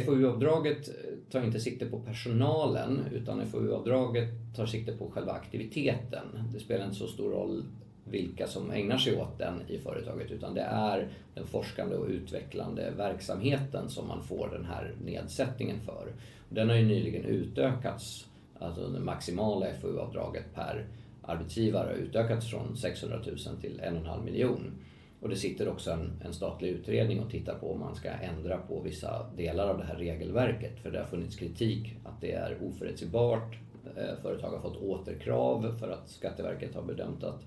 FoU-avdraget 0.05 0.89
tar 1.31 1.43
inte 1.43 1.59
sikte 1.59 1.85
på 1.85 1.99
personalen 1.99 2.99
utan 3.11 3.47
FoU-avdraget 3.47 4.29
tar 4.55 4.65
sikte 4.65 4.91
på 4.91 5.11
själva 5.11 5.31
aktiviteten. 5.31 6.25
Det 6.53 6.59
spelar 6.59 6.85
inte 6.85 6.97
så 6.97 7.07
stor 7.07 7.31
roll 7.31 7.63
vilka 8.05 8.47
som 8.47 8.71
ägnar 8.71 8.97
sig 8.97 9.21
åt 9.21 9.37
den 9.37 9.61
i 9.67 9.77
företaget 9.77 10.31
utan 10.31 10.53
det 10.53 10.61
är 10.61 11.07
den 11.33 11.47
forskande 11.47 11.95
och 11.95 12.07
utvecklande 12.07 12.91
verksamheten 12.97 13.89
som 13.89 14.07
man 14.07 14.23
får 14.23 14.49
den 14.51 14.65
här 14.65 14.93
nedsättningen 15.05 15.79
för. 15.85 16.13
Den 16.49 16.69
har 16.69 16.75
ju 16.75 16.85
nyligen 16.85 17.25
utökats, 17.25 18.27
alltså 18.59 18.87
det 18.87 18.99
maximala 18.99 19.65
FoU-avdraget 19.81 20.53
per 20.55 20.85
arbetsgivare 21.21 21.87
har 21.87 21.93
utökats 21.93 22.49
från 22.49 22.77
600 22.77 23.19
000 23.25 23.37
till 23.61 23.81
1,5 23.83 24.23
miljon. 24.23 24.71
Och 25.23 25.29
det 25.29 25.35
sitter 25.35 25.67
också 25.67 25.91
en, 25.91 26.11
en, 26.25 26.33
statlig 26.33 26.69
utredning 26.69 27.19
och 27.19 27.31
tittar 27.31 27.55
på 27.55 27.73
om 27.73 27.79
man 27.79 27.95
ska 27.95 28.09
ändra 28.09 28.57
på 28.57 28.79
vissa 28.79 29.25
delar 29.37 29.67
av 29.67 29.77
det 29.77 29.83
här 29.83 29.95
regelverket. 29.95 30.79
För 30.79 30.91
det 30.91 30.99
har 30.99 31.05
funnits 31.05 31.35
kritik 31.35 31.95
att 32.03 32.21
det 32.21 32.31
är 32.31 32.57
oförutsägbart. 32.61 33.57
Eh, 33.97 34.21
företag 34.21 34.49
har 34.49 34.59
fått 34.59 34.77
återkrav 34.77 35.75
för 35.79 35.89
att 35.89 36.09
Skatteverket 36.09 36.75
har 36.75 36.81
bedömt 36.81 37.23
att 37.23 37.43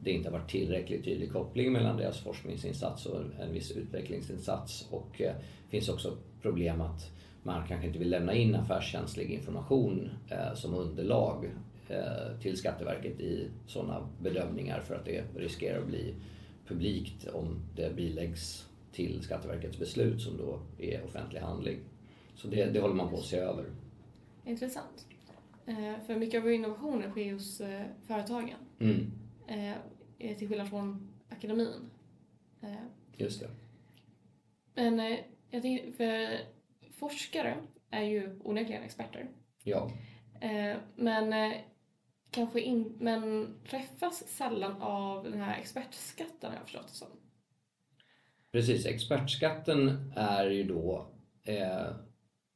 det 0.00 0.10
inte 0.10 0.30
har 0.30 0.38
varit 0.38 0.50
tillräckligt 0.50 1.04
tydlig 1.04 1.32
koppling 1.32 1.72
mellan 1.72 1.96
deras 1.96 2.20
forskningsinsats 2.20 3.06
och 3.06 3.20
en 3.40 3.52
viss 3.52 3.70
utvecklingsinsats. 3.70 4.88
Och 4.90 5.10
det 5.18 5.34
finns 5.68 5.88
också 5.88 6.16
problem 6.42 6.80
att 6.80 7.10
man 7.42 7.68
kanske 7.68 7.86
inte 7.86 7.98
vill 7.98 8.10
lämna 8.10 8.34
in 8.34 8.54
affärskänslig 8.54 9.30
information 9.30 10.10
eh, 10.28 10.54
som 10.54 10.74
underlag 10.74 11.50
till 12.42 12.56
Skatteverket 12.56 13.20
i 13.20 13.48
sådana 13.66 14.08
bedömningar 14.20 14.80
för 14.80 14.94
att 14.94 15.04
det 15.04 15.24
riskerar 15.36 15.78
att 15.78 15.86
bli 15.86 16.14
publikt 16.70 17.28
om 17.28 17.62
det 17.76 17.96
biläggs 17.96 18.68
till 18.92 19.22
Skatteverkets 19.22 19.78
beslut 19.78 20.20
som 20.20 20.36
då 20.36 20.60
är 20.78 21.04
offentlig 21.04 21.40
handling. 21.40 21.78
Så 22.34 22.48
det, 22.48 22.64
det 22.64 22.80
håller 22.80 22.94
man 22.94 23.10
på 23.10 23.16
att 23.16 23.24
se 23.24 23.36
över. 23.36 23.64
Intressant. 24.44 25.06
Eh, 25.66 26.00
för 26.06 26.16
mycket 26.16 26.38
av 26.38 26.42
vår 26.42 26.52
innovationer 26.52 27.10
sker 27.10 27.32
hos 27.32 27.60
eh, 27.60 27.86
företagen. 28.06 28.56
Mm. 28.78 29.10
Eh, 30.18 30.36
till 30.36 30.48
skillnad 30.48 30.68
från 30.68 31.08
akademin. 31.28 31.90
Just 33.16 33.40
det. 33.40 33.48
Men 34.74 35.18
jag 35.50 35.62
tänker, 35.62 35.92
för 35.92 36.38
forskare 36.92 37.56
är 37.90 38.02
ju 38.02 38.40
onekligen 38.44 38.82
experter. 38.82 39.30
Ja. 39.64 39.90
Men 40.96 41.54
kanske 42.30 42.60
in, 42.60 42.96
men 42.98 43.54
träffas 43.70 44.24
sällan 44.28 44.82
av 44.82 45.24
den 45.24 45.40
här 45.40 45.58
expertskatten 45.60 46.50
har 46.50 46.56
jag 46.56 46.62
förstått 46.64 46.88
det 46.88 46.94
som. 46.94 47.08
Precis, 48.52 48.86
expertskatten 48.86 50.12
är 50.16 50.50
ju 50.50 50.64
då 50.64 51.10
eh, 51.44 51.86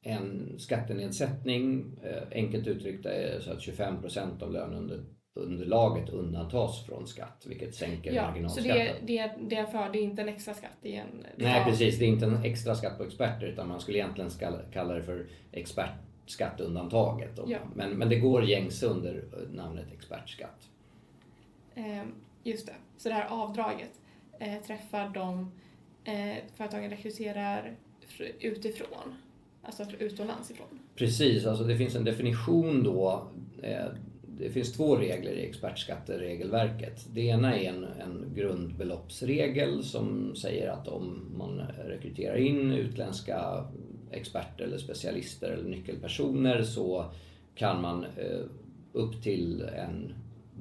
en 0.03 0.59
skattenedsättning. 0.59 1.97
Eh, 2.03 2.23
enkelt 2.33 2.67
uttryckt 2.67 3.07
är 3.07 3.41
så 3.41 3.53
att 3.53 3.61
25 3.61 4.01
procent 4.01 4.43
av 4.43 4.53
lönunderlaget 4.53 6.09
undantas 6.09 6.87
från 6.87 7.07
skatt, 7.07 7.45
vilket 7.47 7.75
sänker 7.75 8.13
ja, 8.13 8.27
marginalskatten. 8.27 8.73
Så 8.73 9.07
det, 9.07 9.07
det, 9.07 9.33
det 9.49 9.57
är 9.57 9.67
för, 9.67 9.93
det 9.93 9.99
är 9.99 10.03
inte 10.03 10.23
en 10.23 10.29
extra 10.29 10.55
skatt? 10.55 10.77
Det 10.83 10.97
är 10.97 11.01
en, 11.01 11.27
det 11.37 11.45
Nej, 11.45 11.65
precis. 11.65 11.99
Det 11.99 12.05
är 12.05 12.09
inte 12.09 12.27
en 12.27 12.45
extra 12.45 12.75
skatt 12.75 12.99
på 12.99 13.05
experter 13.05 13.47
utan 13.47 13.69
man 13.69 13.81
skulle 13.81 13.99
egentligen 13.99 14.31
kalla 14.73 14.95
det 14.95 15.03
för 15.03 15.27
expert 15.53 15.91
skatteundantaget. 16.27 17.41
Ja. 17.47 17.59
Men, 17.75 17.91
men 17.91 18.09
det 18.09 18.17
går 18.17 18.45
gängse 18.45 18.87
under 18.87 19.25
namnet 19.53 19.87
expertskatt. 19.93 20.69
Eh, 21.75 22.03
just 22.43 22.67
det. 22.67 22.75
Så 22.97 23.09
det 23.09 23.15
här 23.15 23.29
avdraget 23.29 24.01
eh, 24.39 24.63
träffar 24.67 25.09
de 25.09 25.53
eh, 26.05 26.37
företagen 26.57 26.91
rekryterar 26.91 27.77
utifrån? 28.41 29.15
Alltså 29.63 29.85
utomlands 29.99 30.51
ifrån? 30.51 30.67
Precis, 30.95 31.47
alltså 31.47 31.65
det 31.65 31.77
finns 31.77 31.95
en 31.95 32.05
definition 32.05 32.83
då. 32.83 33.29
Eh, 33.63 33.87
det 34.39 34.51
finns 34.51 34.73
två 34.73 34.97
regler 34.97 35.33
i 35.33 35.47
expertskatteregelverket. 35.47 37.07
Det 37.13 37.21
ena 37.21 37.59
är 37.59 37.69
en, 37.69 37.85
en 37.85 38.33
grundbeloppsregel 38.35 39.85
som 39.85 40.37
säger 40.37 40.69
att 40.69 40.89
om 40.89 41.33
man 41.39 41.63
rekryterar 41.87 42.37
in 42.37 42.73
utländska 42.73 43.65
experter 44.11 44.65
eller 44.65 44.79
specialister 44.79 45.51
eller 45.51 45.69
nyckelpersoner 45.69 46.63
så 46.63 47.05
kan 47.55 47.83
man 47.83 48.05
eh, 48.05 48.41
upp 48.93 49.23
till 49.23 49.63
en 49.63 50.15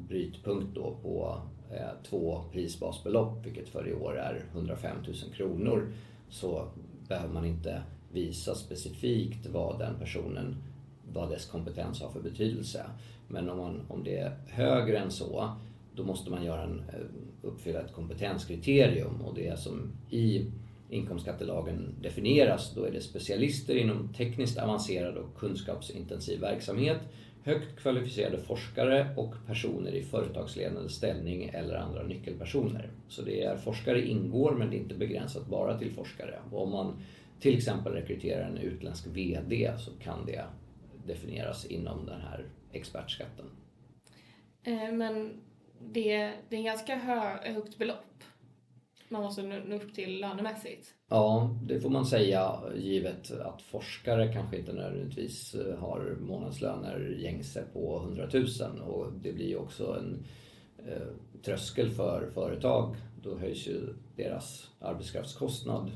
brytpunkt 0.08 0.76
då 0.76 0.98
på 1.02 1.42
eh, 1.72 2.04
två 2.10 2.42
prisbasbelopp, 2.52 3.46
vilket 3.46 3.70
för 3.70 3.88
i 3.88 3.94
år 3.94 4.18
är 4.18 4.46
105 4.52 4.98
000 5.08 5.16
kronor, 5.36 5.92
så 6.30 6.68
behöver 7.08 7.34
man 7.34 7.46
inte 7.46 7.82
visa 8.12 8.56
specifikt 8.56 9.46
vad 9.46 9.80
den 9.80 10.00
personen, 10.00 10.56
vad 11.14 11.30
dess 11.30 11.46
kompetens 11.46 12.02
har 12.02 12.10
för 12.10 12.22
betydelse. 12.22 12.86
Men 13.28 13.50
om, 13.50 13.58
man, 13.58 13.82
om 13.88 14.04
det 14.04 14.18
är 14.18 14.38
högre 14.48 14.98
än 14.98 15.12
så, 15.12 15.50
då 15.96 16.04
måste 16.04 16.32
man 16.32 16.46
göra 16.46 16.64
en, 16.64 16.80
eh, 16.80 17.00
uppfylla 17.42 17.80
ett 17.80 17.94
kompetenskriterium 17.94 19.22
och 19.22 19.36
det 19.36 19.48
är 19.48 19.56
som 19.56 19.92
i 20.10 20.46
inkomstskattelagen 20.94 21.96
definieras, 22.02 22.74
då 22.76 22.84
är 22.84 22.92
det 22.92 23.02
specialister 23.02 23.76
inom 23.76 24.14
tekniskt 24.14 24.58
avancerad 24.58 25.18
och 25.18 25.38
kunskapsintensiv 25.38 26.40
verksamhet, 26.40 27.00
högt 27.44 27.80
kvalificerade 27.80 28.38
forskare 28.38 29.14
och 29.18 29.36
personer 29.48 29.92
i 29.92 30.04
företagsledande 30.04 30.90
ställning 30.90 31.50
eller 31.54 31.76
andra 31.76 32.04
nyckelpersoner. 32.04 32.92
Så 33.08 33.22
det 33.22 33.44
är 33.44 33.58
forskare 33.58 34.08
ingår 34.08 34.52
men 34.52 34.70
det 34.70 34.76
är 34.76 34.80
inte 34.80 34.96
begränsat 34.96 35.48
bara 35.48 35.78
till 35.78 35.92
forskare. 35.92 36.40
Och 36.52 36.64
om 36.64 36.72
man 36.72 37.02
till 37.40 37.58
exempel 37.58 37.94
rekryterar 37.94 38.50
en 38.50 38.58
utländsk 38.58 39.08
VD 39.08 39.72
så 39.78 39.92
kan 39.92 40.26
det 40.26 40.46
definieras 41.06 41.66
inom 41.66 42.06
den 42.06 42.22
här 42.22 42.46
expertskatten. 42.72 43.46
Eh, 44.64 44.92
men 44.92 45.42
det, 45.80 46.34
det 46.50 46.56
är 46.56 46.60
en 46.60 46.64
ganska 46.64 46.96
hö, 46.96 47.54
högt 47.54 47.78
belopp 47.78 48.24
man 49.14 49.24
måste 49.24 49.44
nå 49.44 49.76
upp 49.76 49.94
till 49.94 50.20
lönemässigt. 50.20 50.88
Ja, 51.10 51.60
det 51.64 51.80
får 51.80 51.90
man 51.90 52.06
säga 52.06 52.60
givet 52.76 53.32
att 53.32 53.62
forskare 53.62 54.34
kanske 54.34 54.58
inte 54.58 54.74
nödvändigtvis 54.74 55.56
eh, 55.56 55.78
har 55.78 56.18
månadslöner 56.22 57.18
gängse 57.20 57.64
på 57.74 57.98
100 57.98 58.30
000 58.34 58.82
och 58.82 59.14
det 59.14 59.34
blir 59.34 59.48
ju 59.48 59.58
också 59.58 59.98
en 60.00 60.26
eh, 60.88 61.42
tröskel 61.46 61.90
för 61.90 62.30
företag. 62.34 62.96
Då 63.24 63.38
höjs 63.38 63.68
ju 63.68 63.94
deras 64.16 64.72
arbetskraftskostnad. 64.80 65.92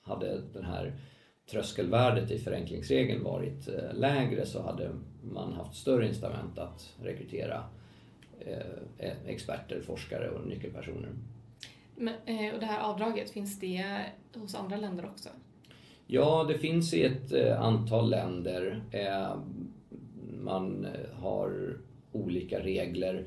Hade 0.00 0.40
den 0.52 0.64
här 0.64 0.92
tröskelvärdet 1.50 2.30
i 2.30 2.38
förenklingsregeln 2.38 3.24
varit 3.24 3.68
eh, 3.68 3.94
lägre 3.94 4.46
så 4.46 4.62
hade 4.62 4.90
man 5.22 5.52
haft 5.52 5.74
större 5.74 6.08
incitament 6.08 6.58
att 6.58 6.94
rekrytera 7.02 7.64
eh, 8.40 8.56
e-, 8.98 9.16
experter, 9.26 9.80
forskare 9.80 10.30
och 10.30 10.46
nyckelpersoner. 10.46 11.10
Men, 11.96 12.14
eh, 12.26 12.54
och 12.54 12.60
det 12.60 12.66
här 12.66 12.80
avdraget, 12.80 13.30
finns 13.30 13.60
det 13.60 13.84
hos 14.34 14.54
andra 14.54 14.76
länder 14.76 15.06
också? 15.06 15.28
Ja, 16.06 16.44
det 16.48 16.58
finns 16.58 16.94
i 16.94 17.02
ett 17.02 17.32
eh, 17.32 17.62
antal 17.62 18.10
länder. 18.10 18.82
Eh, 18.90 19.36
man 20.42 20.86
har 21.12 21.76
olika 22.12 22.60
regler. 22.60 23.26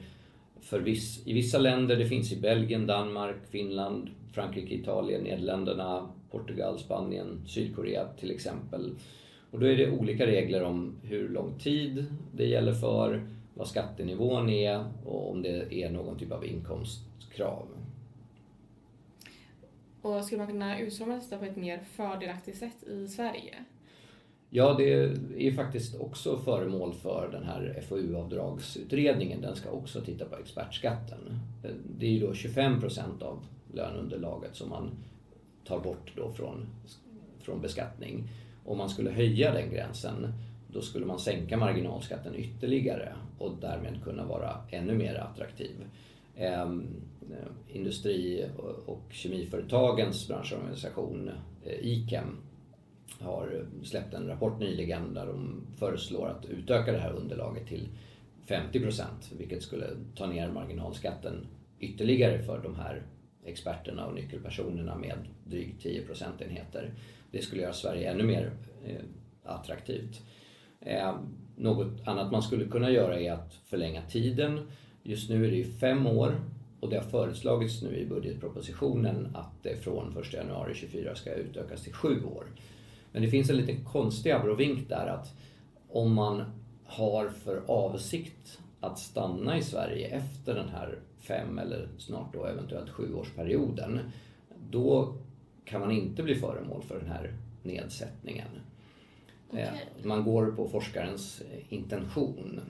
För 0.62 0.80
viss, 0.80 1.28
I 1.28 1.34
vissa 1.34 1.58
länder, 1.58 1.96
det 1.96 2.06
finns 2.06 2.32
i 2.32 2.42
Belgien, 2.42 2.88
Danmark, 2.88 3.36
Finland, 3.50 4.10
Frankrike, 4.34 4.76
Italien, 4.76 5.24
Nederländerna, 5.24 6.10
Portugal, 6.32 6.80
Spanien, 6.80 7.44
Sydkorea 7.48 8.08
till 8.20 8.32
exempel. 8.32 8.96
Och 9.52 9.60
då 9.60 9.68
är 9.68 9.78
det 9.78 9.92
olika 9.92 10.28
regler 10.28 10.64
om 10.64 10.96
hur 11.04 11.30
lång 11.30 11.60
tid 11.60 12.06
det 12.32 12.46
gäller 12.46 12.74
för, 12.74 13.28
vad 13.54 13.68
skattenivån 13.68 14.50
är 14.50 14.86
och 15.06 15.32
om 15.32 15.42
det 15.42 15.74
är 15.84 15.92
någon 15.92 16.18
typ 16.18 16.32
av 16.32 16.46
inkomstkrav. 16.46 17.68
Och 20.08 20.26
skulle 20.26 20.38
man 20.38 20.48
kunna 20.48 20.80
utforma 20.80 21.16
detta 21.16 21.38
på 21.38 21.46
ett 21.46 21.56
mer 21.56 21.80
fördelaktigt 21.96 22.58
sätt 22.58 22.84
i 22.88 23.08
Sverige? 23.08 23.56
Ja, 24.50 24.74
det 24.74 24.94
är 25.38 25.52
faktiskt 25.52 26.00
också 26.00 26.38
föremål 26.38 26.94
för 26.94 27.30
den 27.32 27.44
här 27.44 27.84
FoU-avdragsutredningen. 27.90 29.42
Den 29.42 29.56
ska 29.56 29.70
också 29.70 30.02
titta 30.02 30.26
på 30.26 30.36
expertskatten. 30.36 31.40
Det 31.98 32.06
är 32.06 32.12
ju 32.12 32.20
då 32.20 32.34
25 32.34 32.80
procent 32.80 33.22
av 33.22 33.46
lönunderlaget 33.74 34.56
som 34.56 34.70
man 34.70 34.90
tar 35.66 35.80
bort 35.80 36.12
då 36.16 36.32
från, 36.32 36.66
från 37.40 37.62
beskattning. 37.62 38.30
Om 38.66 38.78
man 38.78 38.90
skulle 38.90 39.12
höja 39.12 39.52
den 39.52 39.72
gränsen 39.72 40.34
då 40.68 40.82
skulle 40.82 41.06
man 41.06 41.20
sänka 41.20 41.58
marginalskatten 41.58 42.36
ytterligare 42.36 43.14
och 43.38 43.52
därmed 43.62 44.04
kunna 44.04 44.26
vara 44.26 44.58
ännu 44.72 44.94
mer 44.94 45.16
attraktiv 45.16 45.76
eh, 46.38 46.72
industri 47.68 48.50
och 48.86 49.04
kemiföretagens 49.10 50.28
branschorganisation 50.28 51.32
eh, 51.66 51.88
ICAM 51.88 52.38
har 53.20 53.66
släppt 53.84 54.14
en 54.14 54.28
rapport 54.28 54.60
nyligen 54.60 55.14
där 55.14 55.26
de 55.26 55.62
föreslår 55.80 56.28
att 56.28 56.46
utöka 56.46 56.92
det 56.92 57.00
här 57.00 57.14
underlaget 57.14 57.68
till 57.68 57.90
50 58.46 58.80
procent 58.80 59.32
vilket 59.38 59.64
skulle 59.64 59.88
ta 60.16 60.26
ner 60.26 60.52
marginalskatten 60.52 61.48
ytterligare 61.80 62.40
för 62.40 62.60
de 62.64 62.76
här 62.76 63.04
experterna 63.46 64.06
och 64.06 64.16
nyckelpersonerna 64.16 64.96
med 64.96 65.18
drygt 65.46 65.82
10 65.82 66.06
procentenheter. 66.06 66.94
Det 67.32 67.42
skulle 67.42 67.62
göra 67.62 67.74
Sverige 67.74 68.12
ännu 68.12 68.24
mer 68.24 68.52
eh, 68.86 69.04
attraktivt. 69.44 70.22
Eh, 70.80 71.16
något 71.56 72.08
annat 72.08 72.32
man 72.32 72.42
skulle 72.42 72.66
kunna 72.66 72.92
göra 72.92 73.20
är 73.20 73.32
att 73.32 73.54
förlänga 73.54 74.02
tiden. 74.02 74.68
Just 75.08 75.30
nu 75.30 75.46
är 75.46 75.52
det 75.52 75.58
ju 75.58 75.72
fem 75.72 76.08
år 76.08 76.36
och 76.80 76.90
det 76.90 76.96
har 76.96 77.04
föreslagits 77.04 77.82
nu 77.82 77.98
i 77.98 78.06
budgetpropositionen 78.06 79.36
att 79.36 79.64
det 79.64 79.76
från 79.76 80.18
1 80.18 80.34
januari 80.34 80.74
2024 80.74 81.16
ska 81.16 81.34
utökas 81.34 81.84
till 81.84 81.94
sju 81.94 82.24
år. 82.24 82.46
Men 83.12 83.22
det 83.22 83.28
finns 83.28 83.50
en 83.50 83.58
liten 83.58 83.86
konstig 83.86 84.32
abrovink 84.32 84.90
där 84.90 85.08
att 85.08 85.34
om 85.90 86.14
man 86.14 86.44
har 86.86 87.30
för 87.30 87.62
avsikt 87.68 88.60
att 88.80 89.00
stanna 89.00 89.58
i 89.58 89.64
Sverige 89.64 90.08
efter 90.08 90.56
den 90.56 90.70
här 90.70 91.00
fem 91.18 91.60
eller 91.60 91.88
snart 91.98 92.34
då 92.34 92.46
eventuellt 92.46 92.90
sjuårsperioden, 92.90 94.00
då 94.70 95.16
kan 95.66 95.82
man 95.82 95.92
inte 95.92 96.24
bli 96.24 96.36
föremål 96.36 96.84
för 96.84 97.00
den 97.00 97.10
här 97.10 97.34
nedsättningen. 97.64 98.50
Okay. 99.50 99.62
Eh, 99.62 99.72
man 100.04 100.24
går 100.24 100.52
på 100.52 100.68
forskarens 100.68 101.42
intention. 101.70 102.62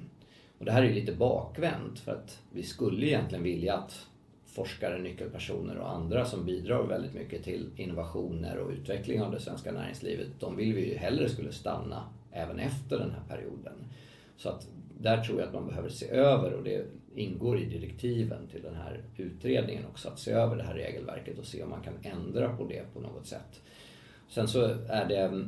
Och 0.60 0.66
det 0.66 0.72
här 0.72 0.84
är 0.84 0.94
lite 0.94 1.16
bakvänt 1.16 2.00
för 2.00 2.12
att 2.12 2.42
vi 2.52 2.64
skulle 2.64 3.06
egentligen 3.06 3.44
vilja 3.44 3.74
att 3.74 4.08
forskare, 4.46 5.00
nyckelpersoner 5.00 5.78
och 5.78 5.92
andra 5.92 6.26
som 6.26 6.46
bidrar 6.46 6.84
väldigt 6.84 7.14
mycket 7.14 7.44
till 7.44 7.70
innovationer 7.76 8.58
och 8.58 8.72
utveckling 8.72 9.22
av 9.22 9.32
det 9.32 9.40
svenska 9.40 9.72
näringslivet, 9.72 10.28
de 10.40 10.56
vill 10.56 10.74
vi 10.74 10.90
ju 10.90 10.98
hellre 10.98 11.30
skulle 11.30 11.52
stanna 11.52 12.10
även 12.32 12.60
efter 12.60 12.98
den 13.00 13.12
här 13.12 13.36
perioden. 13.36 13.74
Så 14.38 14.50
att 14.50 14.68
där 15.00 15.24
tror 15.24 15.40
jag 15.40 15.48
att 15.48 15.54
man 15.54 15.68
behöver 15.68 15.90
se 15.90 16.10
över 16.10 16.54
och 16.54 16.64
det 16.64 16.86
ingår 17.16 17.60
i 17.60 17.66
direktiven 17.66 18.48
till 18.48 18.62
den 18.62 18.76
här 18.76 19.02
utredningen 19.18 19.86
också 19.86 20.10
att 20.10 20.20
se 20.20 20.32
över 20.32 20.56
det 20.56 20.64
här 20.64 20.74
regelverket 20.74 21.40
och 21.40 21.46
se 21.46 21.64
om 21.64 21.70
man 21.70 21.82
kan 21.82 21.94
ändra 22.02 22.58
på 22.58 22.68
det 22.68 22.94
på 22.94 23.00
något 23.00 23.28
sätt. 23.28 23.62
Sen 24.30 24.48
så 24.48 24.62
är 24.90 25.06
det 25.06 25.46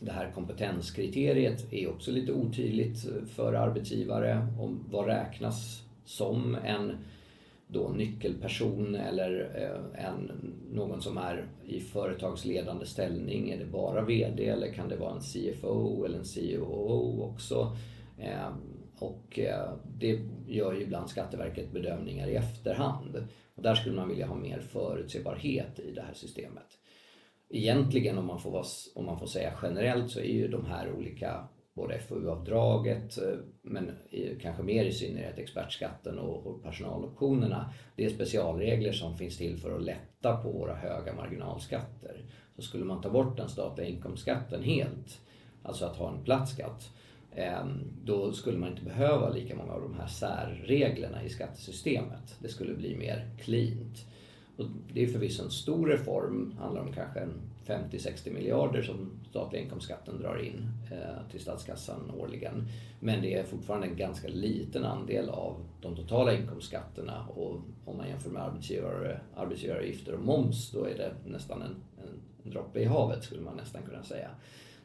det 0.00 0.12
här 0.12 0.30
kompetenskriteriet 0.34 1.72
är 1.72 1.90
också 1.90 2.10
lite 2.10 2.32
otydligt 2.32 3.06
för 3.34 3.52
arbetsgivare 3.52 4.46
om 4.60 4.84
vad 4.90 5.06
räknas 5.06 5.82
som 6.04 6.54
en 6.54 6.96
då 7.72 7.88
nyckelperson 7.88 8.94
eller 8.94 9.50
eh, 9.54 10.04
en, 10.06 10.30
någon 10.72 11.02
som 11.02 11.18
är 11.18 11.46
i 11.64 11.80
företagsledande 11.80 12.86
ställning. 12.86 13.50
Är 13.50 13.58
det 13.58 13.64
bara 13.64 14.04
VD 14.04 14.48
eller 14.48 14.72
kan 14.72 14.88
det 14.88 14.96
vara 14.96 15.14
en 15.14 15.20
CFO 15.20 16.04
eller 16.04 16.18
en 16.18 16.24
COO 16.24 17.22
också? 17.22 17.76
Ehm, 18.18 18.52
och 18.98 19.38
eh, 19.38 19.72
det 19.98 20.20
gör 20.48 20.72
ju 20.72 20.82
ibland 20.82 21.10
Skatteverket 21.10 21.72
bedömningar 21.72 22.28
i 22.28 22.34
efterhand. 22.34 23.28
Och 23.54 23.62
där 23.62 23.74
skulle 23.74 23.96
man 23.96 24.08
vilja 24.08 24.26
ha 24.26 24.34
mer 24.34 24.60
förutsebarhet 24.60 25.78
i 25.78 25.92
det 25.92 26.02
här 26.02 26.14
systemet. 26.14 26.78
Egentligen 27.54 28.18
om 28.18 28.26
man 28.26 28.40
får, 28.40 28.64
om 28.94 29.06
man 29.06 29.18
får 29.18 29.26
säga 29.26 29.52
generellt 29.62 30.10
så 30.10 30.20
är 30.20 30.32
ju 30.32 30.48
de 30.48 30.66
här 30.66 30.92
olika 30.92 31.48
både 31.74 31.98
FoU-avdraget 31.98 33.18
eh, 33.18 33.38
men 33.62 33.90
kanske 34.42 34.62
mer 34.62 34.84
i 34.84 34.92
synnerhet 34.92 35.38
expertskatten 35.38 36.18
och 36.18 36.62
personaloptionerna. 36.62 37.72
Det 37.96 38.04
är 38.04 38.10
specialregler 38.10 38.92
som 38.92 39.16
finns 39.16 39.38
till 39.38 39.58
för 39.58 39.76
att 39.76 39.82
lätta 39.82 40.36
på 40.36 40.50
våra 40.50 40.74
höga 40.74 41.14
marginalskatter. 41.14 42.24
Så 42.56 42.62
skulle 42.62 42.84
man 42.84 43.00
ta 43.00 43.10
bort 43.10 43.36
den 43.36 43.48
statliga 43.48 43.86
inkomstskatten 43.86 44.62
helt, 44.62 45.20
alltså 45.62 45.84
att 45.84 45.96
ha 45.96 46.12
en 46.12 46.24
platt 46.24 46.48
skatt, 46.48 46.90
ehm, 47.34 47.80
då 48.04 48.32
skulle 48.32 48.58
man 48.58 48.70
inte 48.70 48.84
behöva 48.84 49.28
lika 49.28 49.56
många 49.56 49.72
av 49.72 49.82
de 49.82 49.94
här 49.94 50.06
särreglerna 50.06 51.24
i 51.24 51.28
skattesystemet. 51.28 52.36
Det 52.38 52.48
skulle 52.48 52.74
bli 52.74 52.96
mer 52.96 53.30
cleant. 53.40 54.06
Och 54.56 54.64
det 54.92 55.02
är 55.02 55.06
förvisso 55.06 55.44
en 55.44 55.50
stor 55.50 55.86
reform, 55.86 56.54
handlar 56.58 56.82
om 56.82 56.92
kanske 56.92 57.20
en 57.20 57.32
50-60 57.66 58.32
miljarder 58.32 58.82
som 58.82 59.10
statliga 59.30 59.62
inkomstskatten 59.62 60.18
drar 60.18 60.44
in 60.44 60.68
eh, 60.90 61.30
till 61.30 61.40
statskassan 61.40 62.10
årligen. 62.18 62.68
Men 63.00 63.22
det 63.22 63.34
är 63.34 63.44
fortfarande 63.44 63.86
en 63.86 63.96
ganska 63.96 64.28
liten 64.28 64.84
andel 64.84 65.28
av 65.28 65.64
de 65.80 65.96
totala 65.96 66.34
inkomstskatterna 66.34 67.26
och 67.26 67.60
om 67.84 67.96
man 67.96 68.08
jämför 68.08 68.30
med 68.30 68.42
arbetsgivare, 68.42 69.20
arbetsgivaravgifter 69.36 70.14
och 70.14 70.24
moms 70.24 70.70
då 70.70 70.84
är 70.84 70.96
det 70.96 71.12
nästan 71.26 71.62
en, 71.62 71.76
en, 72.02 72.20
en 72.44 72.50
droppe 72.50 72.80
i 72.80 72.84
havet 72.84 73.24
skulle 73.24 73.42
man 73.42 73.56
nästan 73.56 73.82
kunna 73.82 74.02
säga. 74.02 74.28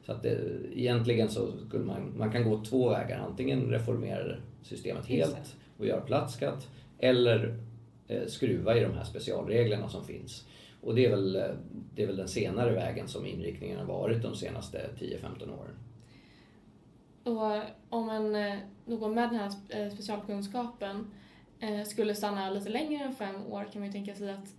Så 0.06 0.12
att 0.12 0.24
det, 0.24 0.40
egentligen 0.74 1.30
så 1.30 1.52
skulle 1.68 1.86
man, 1.86 2.14
man 2.18 2.32
kan 2.32 2.50
gå 2.50 2.64
två 2.64 2.90
vägar. 2.90 3.20
Antingen 3.30 3.62
reformera 3.62 4.36
systemet 4.62 5.06
helt 5.06 5.56
och 5.78 5.86
göra 5.86 6.02
platt 6.02 6.32
skatt 6.32 6.68
eller 7.00 7.48
eh, 7.48 7.54
Eh, 8.10 8.28
skruva 8.28 8.78
i 8.78 8.80
de 8.80 8.94
här 8.94 9.04
specialreglerna 9.04 9.90
som 9.90 10.06
finns. 10.06 10.48
Och 10.82 10.96
det 10.96 11.06
är, 11.06 11.10
väl, 11.10 11.36
eh, 11.36 11.56
det 11.96 12.04
är 12.04 12.08
väl 12.08 12.18
den 12.18 12.28
senare 12.28 12.72
vägen 12.72 13.08
som 13.08 13.26
inriktningen 13.26 13.80
har 13.80 13.86
varit 13.86 14.22
de 14.22 14.36
senaste 14.36 14.90
10-15 15.00 15.60
åren. 15.60 15.76
Och 17.24 17.56
eh, 17.56 17.64
om 17.90 18.10
en, 18.10 18.60
någon 18.86 19.14
med 19.14 19.30
den 19.30 19.40
här 19.40 19.90
specialkunskapen 19.90 21.12
skulle 21.88 22.16
stanna 22.16 22.50
lite 22.50 22.70
längre 22.70 23.04
än 23.04 23.16
fem 23.16 23.46
år 23.46 23.70
kan 23.72 23.82
man 23.82 23.86
ju 23.86 23.92
tänka 23.92 24.16
sig 24.16 24.32
att 24.32 24.56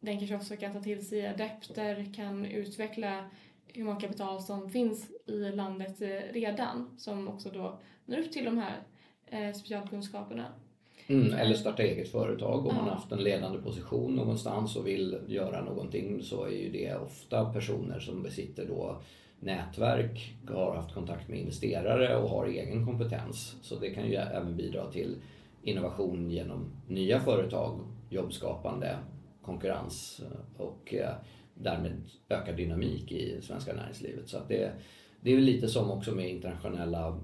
den 0.00 0.18
kanske 0.18 0.36
också 0.36 0.56
kan 0.56 0.72
ta 0.72 0.82
till 0.82 1.06
sig 1.06 1.26
adepter, 1.26 2.14
kan 2.14 2.46
utveckla 2.46 3.30
hur 3.66 3.84
många 3.84 4.00
kapital 4.00 4.42
som 4.42 4.70
finns 4.70 5.10
i 5.26 5.38
landet 5.38 6.00
redan 6.32 6.98
som 6.98 7.28
också 7.28 7.50
då 7.50 7.80
når 8.04 8.18
upp 8.18 8.32
till 8.32 8.44
de 8.44 8.58
här 8.58 8.82
specialkunskaperna. 9.52 10.52
Mm, 11.10 11.32
eller 11.32 11.54
starta 11.54 11.82
eget 11.82 12.08
företag. 12.08 12.66
Om 12.66 12.74
man 12.74 12.84
har 12.84 12.94
haft 12.94 13.12
en 13.12 13.24
ledande 13.24 13.58
position 13.58 14.14
någonstans 14.14 14.76
och 14.76 14.86
vill 14.86 15.18
göra 15.26 15.64
någonting 15.64 16.22
så 16.22 16.44
är 16.44 16.50
ju 16.50 16.70
det 16.70 16.96
ofta 16.96 17.44
personer 17.44 18.00
som 18.00 18.22
besitter 18.22 18.66
då 18.66 19.00
nätverk, 19.40 20.34
har 20.48 20.74
haft 20.74 20.94
kontakt 20.94 21.28
med 21.28 21.38
investerare 21.38 22.16
och 22.16 22.30
har 22.30 22.46
egen 22.46 22.86
kompetens. 22.86 23.56
Så 23.62 23.78
det 23.78 23.90
kan 23.90 24.06
ju 24.06 24.14
även 24.14 24.56
bidra 24.56 24.90
till 24.90 25.16
innovation 25.62 26.30
genom 26.30 26.64
nya 26.88 27.20
företag, 27.20 27.78
jobbskapande, 28.10 28.96
konkurrens 29.42 30.22
och 30.56 30.94
eh, 30.94 31.14
därmed 31.54 31.92
ökad 32.28 32.56
dynamik 32.56 33.12
i 33.12 33.42
svenska 33.42 33.72
näringslivet. 33.72 34.28
Så 34.28 34.38
det, 34.48 34.72
det 35.20 35.32
är 35.32 35.40
lite 35.40 35.68
som 35.68 35.90
också 35.90 36.14
med 36.14 36.30
internationella 36.30 37.20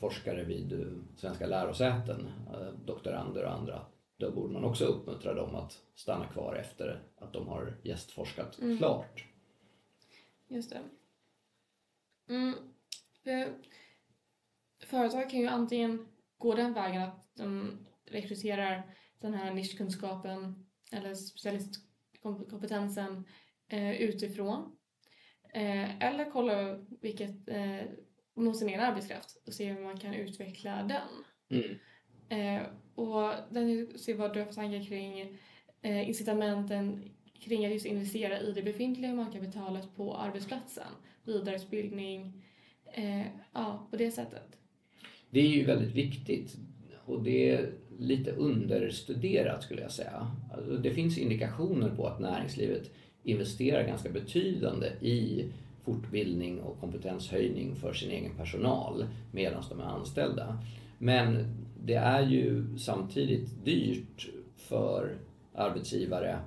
forskare 0.00 0.44
vid 0.44 0.72
eh, 0.72 0.86
svenska 1.16 1.46
lärosäten, 1.46 2.28
eh, 2.52 2.72
doktorander 2.84 3.44
och 3.44 3.52
andra, 3.52 3.86
då 4.16 4.30
borde 4.30 4.52
man 4.52 4.64
också 4.64 4.84
uppmuntra 4.84 5.34
dem 5.34 5.54
att 5.54 5.82
stanna 5.94 6.26
kvar 6.26 6.54
efter 6.54 7.02
att 7.16 7.32
de 7.32 7.48
har 7.48 7.76
gästforskat 7.82 8.58
mm. 8.58 8.78
klart. 8.78 9.24
Just 10.48 10.70
det. 10.70 10.80
Mm. 12.28 12.54
Företag 14.82 15.30
kan 15.30 15.40
ju 15.40 15.46
antingen 15.46 16.08
gå 16.38 16.54
den 16.54 16.72
vägen 16.72 17.02
att 17.02 17.28
de 17.34 17.78
rekryterar 18.04 18.82
den 19.18 19.34
här 19.34 19.54
nischkunskapen 19.54 20.66
eller 20.92 21.14
specialistkompetensen 21.14 23.24
eh, 23.68 24.02
utifrån. 24.02 24.76
Eller 26.00 26.30
kolla 26.30 26.74
vilket 27.00 27.48
mot 28.34 28.56
sin 28.56 28.68
egen 28.68 28.80
arbetskraft 28.80 29.42
och 29.46 29.52
se 29.52 29.72
hur 29.72 29.80
man 29.80 29.98
kan 29.98 30.14
utveckla 30.14 30.82
den. 30.82 31.24
Mm. 31.60 31.78
Eh, 32.28 32.62
och 32.94 33.32
den, 33.50 33.98
se 33.98 34.14
vad 34.14 34.34
du 34.34 34.38
har 34.38 34.46
för 34.46 34.54
tankar 34.54 34.84
kring 34.84 35.38
eh, 35.82 36.08
incitamenten 36.08 37.10
kring 37.40 37.66
att 37.66 37.72
just 37.72 37.86
investera 37.86 38.40
i 38.40 38.52
det 38.52 38.62
befintliga 38.62 39.10
humankapitalet 39.10 39.96
på 39.96 40.16
arbetsplatsen. 40.16 40.86
Vidareutbildning, 41.24 42.44
eh, 42.92 43.26
ja, 43.52 43.88
på 43.90 43.96
det 43.96 44.10
sättet. 44.10 44.58
Det 45.30 45.40
är 45.40 45.48
ju 45.48 45.64
väldigt 45.64 45.94
viktigt 45.94 46.56
och 47.04 47.22
det 47.22 47.50
är 47.50 47.72
lite 47.98 48.30
understuderat 48.30 49.62
skulle 49.62 49.82
jag 49.82 49.92
säga. 49.92 50.36
Alltså, 50.52 50.76
det 50.76 50.90
finns 50.90 51.18
indikationer 51.18 51.88
på 51.88 52.06
att 52.06 52.20
näringslivet 52.20 52.90
investerar 53.22 53.86
ganska 53.86 54.10
betydande 54.10 54.86
i 54.86 55.44
fortbildning 55.84 56.60
och 56.60 56.80
kompetenshöjning 56.80 57.76
för 57.76 57.92
sin 57.92 58.10
egen 58.10 58.36
personal 58.36 59.06
medan 59.32 59.62
de 59.68 59.80
är 59.80 59.84
anställda. 59.84 60.58
Men 60.98 61.46
det 61.84 61.94
är 61.94 62.22
ju 62.22 62.78
samtidigt 62.78 63.64
dyrt 63.64 64.30
för 64.56 65.18
arbetsgivare 65.54 66.38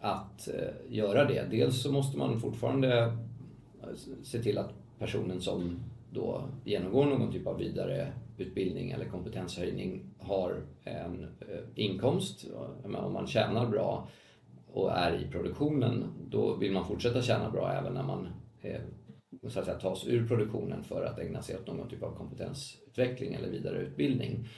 att 0.00 0.48
eh, 0.48 0.94
göra 0.96 1.24
det. 1.24 1.50
Dels 1.50 1.82
så 1.82 1.92
måste 1.92 2.18
man 2.18 2.40
fortfarande 2.40 3.02
eh, 3.82 3.88
se 4.22 4.42
till 4.42 4.58
att 4.58 4.74
personen 4.98 5.40
som 5.40 5.80
då 6.12 6.42
genomgår 6.64 7.06
någon 7.06 7.32
typ 7.32 7.46
av 7.46 7.58
vidareutbildning 7.58 8.90
eller 8.90 9.04
kompetenshöjning 9.04 10.04
har 10.18 10.62
en 10.84 11.22
eh, 11.22 11.60
inkomst. 11.74 12.46
Om 12.84 13.12
man 13.12 13.26
tjänar 13.26 13.66
bra 13.66 14.08
och 14.72 14.92
är 14.92 15.22
i 15.22 15.30
produktionen, 15.30 16.04
då 16.30 16.56
vill 16.56 16.72
man 16.72 16.86
fortsätta 16.86 17.22
tjäna 17.22 17.50
bra 17.50 17.72
även 17.72 17.94
när 17.94 18.02
man 18.02 18.28
Eh, 18.62 18.80
så 19.48 19.58
att 19.58 19.64
säga, 19.64 19.78
tas 19.78 20.06
ur 20.06 20.28
produktionen 20.28 20.82
för 20.82 21.04
att 21.04 21.18
ägna 21.18 21.42
sig 21.42 21.56
åt 21.56 21.66
någon 21.66 21.88
typ 21.88 22.02
av 22.02 22.14
kompetensutveckling 22.14 23.34
eller 23.34 23.48
vidareutbildning. 23.48 24.48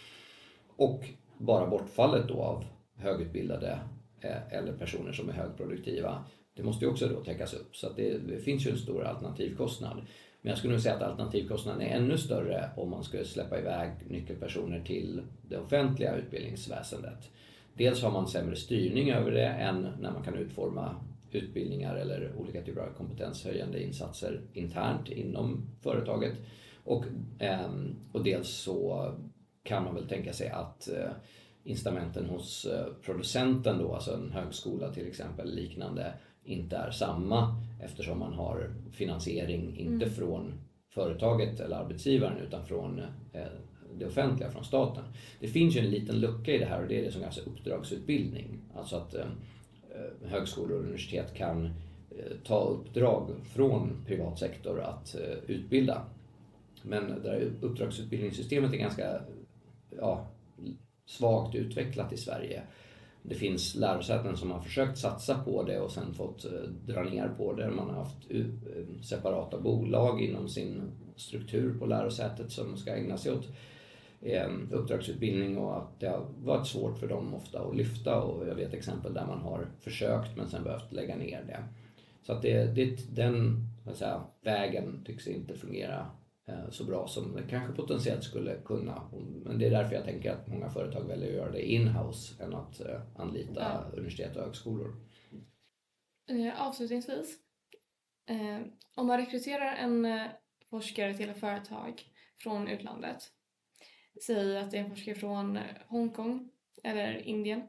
Och 0.77 1.05
bara 1.39 1.67
bortfallet 1.67 2.29
då 2.29 2.43
av 2.43 2.65
högutbildade 2.97 3.79
eh, 4.21 4.53
eller 4.53 4.73
personer 4.73 5.13
som 5.13 5.29
är 5.29 5.33
högproduktiva. 5.33 6.25
Det 6.55 6.63
måste 6.63 6.85
ju 6.85 6.91
också 6.91 7.09
då 7.09 7.25
täckas 7.25 7.55
upp 7.55 7.77
så 7.77 7.87
att 7.87 7.97
det 7.97 8.45
finns 8.45 8.67
ju 8.67 8.71
en 8.71 8.79
stor 8.79 9.05
alternativkostnad. 9.05 9.97
Men 10.43 10.51
jag 10.51 10.59
skulle 10.59 10.73
nog 10.73 10.83
säga 10.83 10.95
att 10.95 11.03
alternativkostnaden 11.03 11.83
är 11.83 11.97
ännu 11.97 12.19
större 12.19 12.71
om 12.77 12.91
man 12.91 13.05
skulle 13.05 13.25
släppa 13.25 13.59
iväg 13.59 13.91
nyckelpersoner 14.09 14.81
till 14.81 15.23
det 15.49 15.59
offentliga 15.59 16.17
utbildningsväsendet. 16.17 17.31
Dels 17.75 18.03
har 18.03 18.11
man 18.11 18.29
sämre 18.29 18.57
styrning 18.57 19.11
över 19.11 19.31
det 19.31 19.47
än 19.47 19.89
när 20.01 20.13
man 20.13 20.23
kan 20.23 20.35
utforma 20.35 20.97
utbildningar 21.35 21.97
eller 21.97 22.33
olika 22.37 22.63
typer 22.63 22.81
av 22.81 22.93
kompetenshöjande 22.93 23.83
insatser 23.83 24.41
internt 24.53 25.09
inom 25.09 25.71
företaget. 25.81 26.35
Och, 26.85 27.05
ehm, 27.39 27.97
och 28.13 28.25
dels 28.25 28.49
så 28.49 29.11
kan 29.63 29.85
man 29.85 29.95
väl 29.95 30.09
tänka 30.09 30.33
sig 30.33 30.49
att 30.49 30.89
eh, 30.89 31.11
incitamenten 31.65 32.27
hos 32.27 32.65
eh, 32.65 32.87
producenten 33.03 33.79
då, 33.79 33.95
alltså 33.95 34.15
en 34.15 34.31
högskola 34.33 34.93
till 34.93 35.07
exempel 35.07 35.55
liknande, 35.55 36.13
inte 36.45 36.77
är 36.77 36.91
samma 36.91 37.63
eftersom 37.81 38.19
man 38.19 38.33
har 38.33 38.75
finansiering 38.93 39.77
inte 39.79 40.05
mm. 40.05 40.11
från 40.11 40.53
företaget 40.95 41.61
eller 41.61 41.77
arbetsgivaren 41.77 42.39
utan 42.39 42.67
från 42.67 42.99
eh, 43.33 43.43
det 43.99 44.07
offentliga, 44.07 44.51
från 44.51 44.65
staten. 44.65 45.05
Det 45.41 45.49
finns 45.49 45.77
ju 45.77 45.81
en 45.81 45.91
liten 45.91 46.21
lucka 46.21 46.53
i 46.53 46.59
det 46.59 46.65
här 46.65 46.83
och 46.83 46.89
det 46.89 47.01
är 47.01 47.05
det 47.05 47.13
som 47.13 47.21
kallas 47.21 47.39
uppdragsutbildning. 47.39 48.59
Alltså 48.75 48.97
att 48.97 49.15
Eh, 49.95 50.29
högskolor 50.29 50.73
och 50.73 50.83
universitet 50.83 51.35
kan 51.35 51.65
eh, 52.11 52.37
ta 52.45 52.65
uppdrag 52.65 53.31
från 53.55 54.05
privat 54.07 54.39
sektor 54.39 54.81
att 54.81 55.15
eh, 55.15 55.39
utbilda. 55.47 56.03
Men 56.83 57.23
där 57.23 57.51
uppdragsutbildningssystemet 57.61 58.73
är 58.73 58.77
ganska 58.77 59.21
ja, 59.99 60.27
svagt 61.07 61.55
utvecklat 61.55 62.13
i 62.13 62.17
Sverige. 62.17 62.63
Det 63.23 63.35
finns 63.35 63.75
lärosäten 63.75 64.37
som 64.37 64.51
har 64.51 64.61
försökt 64.61 64.99
satsa 64.99 65.45
på 65.45 65.63
det 65.63 65.81
och 65.81 65.91
sen 65.91 66.15
fått 66.15 66.47
dra 66.87 67.03
ner 67.03 67.29
på 67.29 67.53
det. 67.53 67.71
Man 67.71 67.91
har 67.91 67.97
haft 67.97 68.17
separata 69.03 69.61
bolag 69.61 70.23
inom 70.23 70.49
sin 70.49 70.83
struktur 71.17 71.79
på 71.79 71.87
lärosätet 71.87 72.53
som 72.53 72.77
ska 72.77 72.97
ägna 72.97 73.17
sig 73.17 73.33
åt 73.33 73.49
uppdragsutbildning 74.71 75.59
och 75.59 75.77
att 75.77 76.01
det 76.01 76.07
har 76.07 76.27
varit 76.39 76.67
svårt 76.67 76.99
för 76.99 77.09
dem 77.09 77.35
ofta 77.35 77.61
att 77.61 77.77
lyfta 77.77 78.23
och 78.23 78.49
jag 78.49 78.55
vet 78.55 78.75
exempel 78.75 79.15
där 79.15 79.27
man 79.27 79.41
har 79.41 79.67
försökt 79.81 80.37
men 80.37 80.49
sen 80.49 80.65
behövt 80.65 80.93
lägga 80.93 81.17
ner 81.17 81.45
det. 81.47 81.65
Så 82.23 82.33
att 82.33 82.43
det, 82.43 82.65
det, 82.65 83.17
den 83.17 83.67
säga, 83.95 84.25
vägen 84.41 85.05
tycks 85.05 85.27
inte 85.27 85.55
fungera 85.55 86.11
eh, 86.47 86.71
så 86.71 86.85
bra 86.85 87.07
som 87.09 87.37
det 87.37 87.43
kanske 87.51 87.73
potentiellt 87.73 88.25
skulle 88.25 88.57
kunna. 88.65 89.03
Men 89.45 89.59
det 89.59 89.67
är 89.67 89.71
därför 89.71 89.95
jag 89.95 90.05
tänker 90.05 90.33
att 90.33 90.49
många 90.49 90.71
företag 90.71 91.05
väljer 91.05 91.29
att 91.29 91.35
göra 91.35 91.53
det 91.53 91.73
in-house 91.73 92.45
än 92.45 92.55
att 92.55 92.81
eh, 92.81 93.01
anlita 93.17 93.61
ja. 93.61 93.97
universitet 93.97 94.37
och 94.37 94.43
högskolor. 94.43 94.97
Eh, 96.31 96.67
avslutningsvis, 96.67 97.39
om 98.95 99.07
man 99.07 99.19
rekryterar 99.19 99.75
en 99.75 100.29
forskare 100.71 101.15
till 101.15 101.31
ett 101.31 101.41
företag 101.41 102.03
från 102.39 102.69
utlandet 102.69 103.33
säg 104.21 104.59
att 104.59 104.71
det 104.71 104.79
är 104.79 104.85
en 104.85 104.91
forskare 104.91 105.15
från 105.15 105.59
Hongkong 105.87 106.51
eller 106.83 107.15
Indien. 107.19 107.63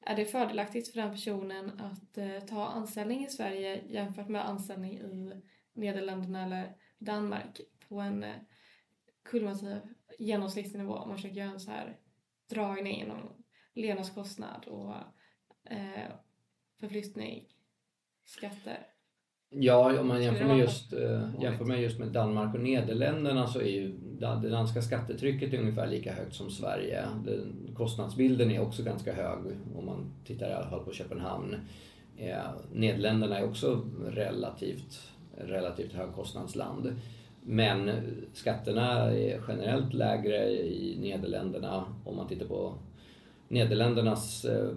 Är 0.00 0.16
det 0.16 0.24
fördelaktigt 0.24 0.92
för 0.92 1.00
den 1.00 1.10
personen 1.10 1.80
att 1.80 2.18
eh, 2.18 2.40
ta 2.40 2.66
anställning 2.66 3.24
i 3.24 3.30
Sverige 3.30 3.84
jämfört 3.86 4.28
med 4.28 4.48
anställning 4.48 4.98
i 4.98 5.42
Nederländerna 5.72 6.44
eller 6.44 6.76
Danmark 6.98 7.60
på 7.88 8.00
en 8.00 8.24
eh, 8.24 8.36
kulminativ 9.22 9.80
genomsnittlig 10.18 10.78
nivå 10.78 10.94
om 10.94 11.08
man 11.08 11.16
försöker 11.18 11.36
göra 11.36 11.50
en 11.50 11.60
så 11.60 11.70
här 11.70 11.98
dragning 12.50 13.00
inom 13.00 13.44
levnadskostnad 13.74 14.64
och 14.64 14.94
eh, 15.64 16.12
förflyttning, 16.80 17.48
skatter? 18.24 18.86
Ja, 19.50 20.00
om 20.00 20.08
man 20.08 20.22
jämför 20.22 20.44
med, 20.44 20.58
just, 20.58 20.92
uh, 20.92 21.42
jämför 21.42 21.64
med 21.64 21.82
just 21.82 21.98
med 21.98 22.08
Danmark 22.08 22.54
och 22.54 22.60
Nederländerna 22.60 23.46
så 23.46 23.60
är 23.60 23.70
ju 23.70 23.92
det 24.18 24.48
danska 24.48 24.82
skattetrycket 24.82 25.54
ungefär 25.54 25.86
lika 25.86 26.12
högt 26.12 26.34
som 26.34 26.50
Sverige. 26.50 27.04
Den, 27.24 27.74
kostnadsbilden 27.74 28.50
är 28.50 28.60
också 28.60 28.82
ganska 28.82 29.12
hög 29.12 29.38
om 29.76 29.86
man 29.86 30.12
tittar 30.24 30.50
i 30.50 30.52
alla 30.52 30.70
fall 30.70 30.84
på 30.84 30.92
Köpenhamn. 30.92 31.56
Eh, 32.16 32.36
Nederländerna 32.72 33.38
är 33.38 33.44
också 33.44 33.84
relativt, 34.06 35.00
relativt 35.36 35.92
högkostnadsland. 35.92 36.96
Men 37.42 37.90
skatterna 38.32 39.12
är 39.12 39.40
generellt 39.48 39.94
lägre 39.94 40.50
i 40.50 40.98
Nederländerna 41.00 41.84
om 42.04 42.16
man 42.16 42.28
tittar 42.28 42.46
på 42.46 42.74
Nederländernas 43.48 44.44
eh, 44.44 44.72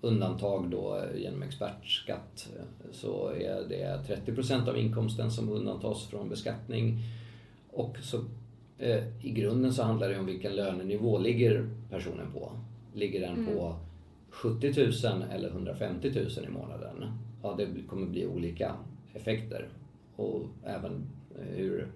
undantag 0.00 0.70
då 0.70 1.02
genom 1.16 1.42
expertskatt 1.42 2.48
så 2.92 3.28
är 3.28 3.68
det 3.68 4.00
30% 4.26 4.68
av 4.68 4.78
inkomsten 4.78 5.30
som 5.30 5.48
undantas 5.48 6.06
från 6.06 6.28
beskattning. 6.28 6.98
Och 7.70 7.96
så, 8.02 8.24
eh, 8.78 9.24
i 9.24 9.30
grunden 9.30 9.72
så 9.72 9.82
handlar 9.82 10.08
det 10.08 10.18
om 10.18 10.26
vilken 10.26 10.56
lönenivå 10.56 11.18
ligger 11.18 11.70
personen 11.90 12.32
på. 12.32 12.52
Ligger 12.94 13.20
den 13.20 13.34
mm. 13.34 13.46
på 13.46 13.76
70 14.30 15.06
000 15.06 15.22
eller 15.32 15.48
150 15.48 16.10
000 16.14 16.44
i 16.44 16.50
månaden? 16.50 17.04
Ja, 17.42 17.54
det 17.58 17.66
kommer 17.88 18.06
bli 18.06 18.26
olika 18.26 18.74
effekter. 19.14 19.68
Och 20.16 20.42
även 20.64 21.06
hur, 21.54 21.88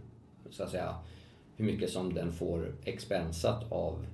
så 0.51 0.63
att 0.63 0.71
säga, 0.71 0.95
hur 1.57 1.65
mycket 1.65 1.91
som 1.91 2.15
den 2.15 2.33
får 2.33 2.75
expensat 2.85 3.73
av 3.73 4.07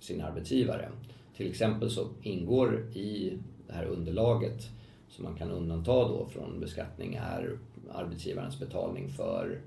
sin 0.00 0.20
arbetsgivare. 0.20 0.88
Till 1.36 1.50
exempel 1.50 1.90
så 1.90 2.08
ingår 2.22 2.80
i 2.94 3.38
det 3.66 3.72
här 3.72 3.84
underlaget 3.84 4.68
som 5.08 5.24
man 5.24 5.34
kan 5.34 5.50
undanta 5.50 6.08
då 6.08 6.26
från 6.26 6.60
beskattning 6.60 7.14
är 7.14 7.58
arbetsgivarens 7.92 8.58
betalning 8.58 9.08
för 9.08 9.60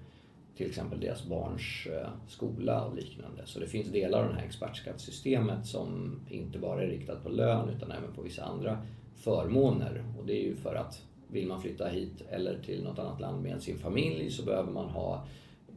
till 0.58 0.67
exempel 0.67 0.99
deras 0.99 1.25
barns 1.25 1.88
eh, 1.91 2.10
skola 2.28 2.86
och 2.86 2.95
liknande. 2.95 3.41
Så 3.45 3.60
det 3.60 3.67
finns 3.67 3.88
delar 3.88 4.23
av 4.23 4.30
det 4.30 4.39
här 4.39 4.45
expertskattesystemet 4.45 5.65
som 5.65 6.19
inte 6.30 6.60
bara 6.60 6.84
är 6.84 6.88
riktat 6.88 7.23
på 7.23 7.30
lön 7.30 7.69
utan 7.69 7.91
även 7.91 8.13
på 8.15 8.21
vissa 8.21 8.43
andra 8.43 8.78
förmåner. 9.15 10.04
Och 10.19 10.25
det 10.25 10.34
är 10.34 10.43
ju 10.43 10.56
för 10.56 10.75
att 10.75 11.01
vill 11.28 11.47
man 11.47 11.62
flytta 11.62 11.88
hit 11.88 12.23
eller 12.30 12.60
till 12.60 12.84
något 12.84 12.99
annat 12.99 13.21
land 13.21 13.43
med 13.43 13.62
sin 13.62 13.78
familj 13.78 14.32
så 14.32 14.45
behöver 14.45 14.71
man 14.71 14.89
ha 14.89 15.25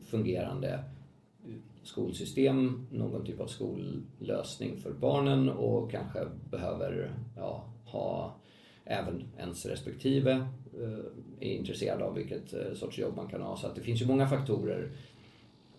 fungerande 0.07 0.85
skolsystem, 1.83 2.87
någon 2.91 3.25
typ 3.25 3.41
av 3.41 3.47
skollösning 3.47 4.77
för 4.77 4.93
barnen 4.93 5.49
och 5.49 5.91
kanske 5.91 6.27
behöver 6.51 7.15
ja, 7.37 7.65
ha 7.85 8.37
även 8.85 9.25
ens 9.39 9.67
respektive 9.67 10.33
eh, 10.81 10.99
är 11.41 11.53
intresserad 11.53 12.03
av 12.03 12.15
vilket 12.15 12.55
eh, 12.55 12.75
sorts 12.75 12.99
jobb 12.99 13.17
man 13.17 13.29
kan 13.29 13.43
ha. 13.43 13.57
Så 13.57 13.67
att 13.67 13.75
det 13.75 13.81
finns 13.81 14.03
ju 14.03 14.07
många 14.07 14.27
faktorer 14.27 14.91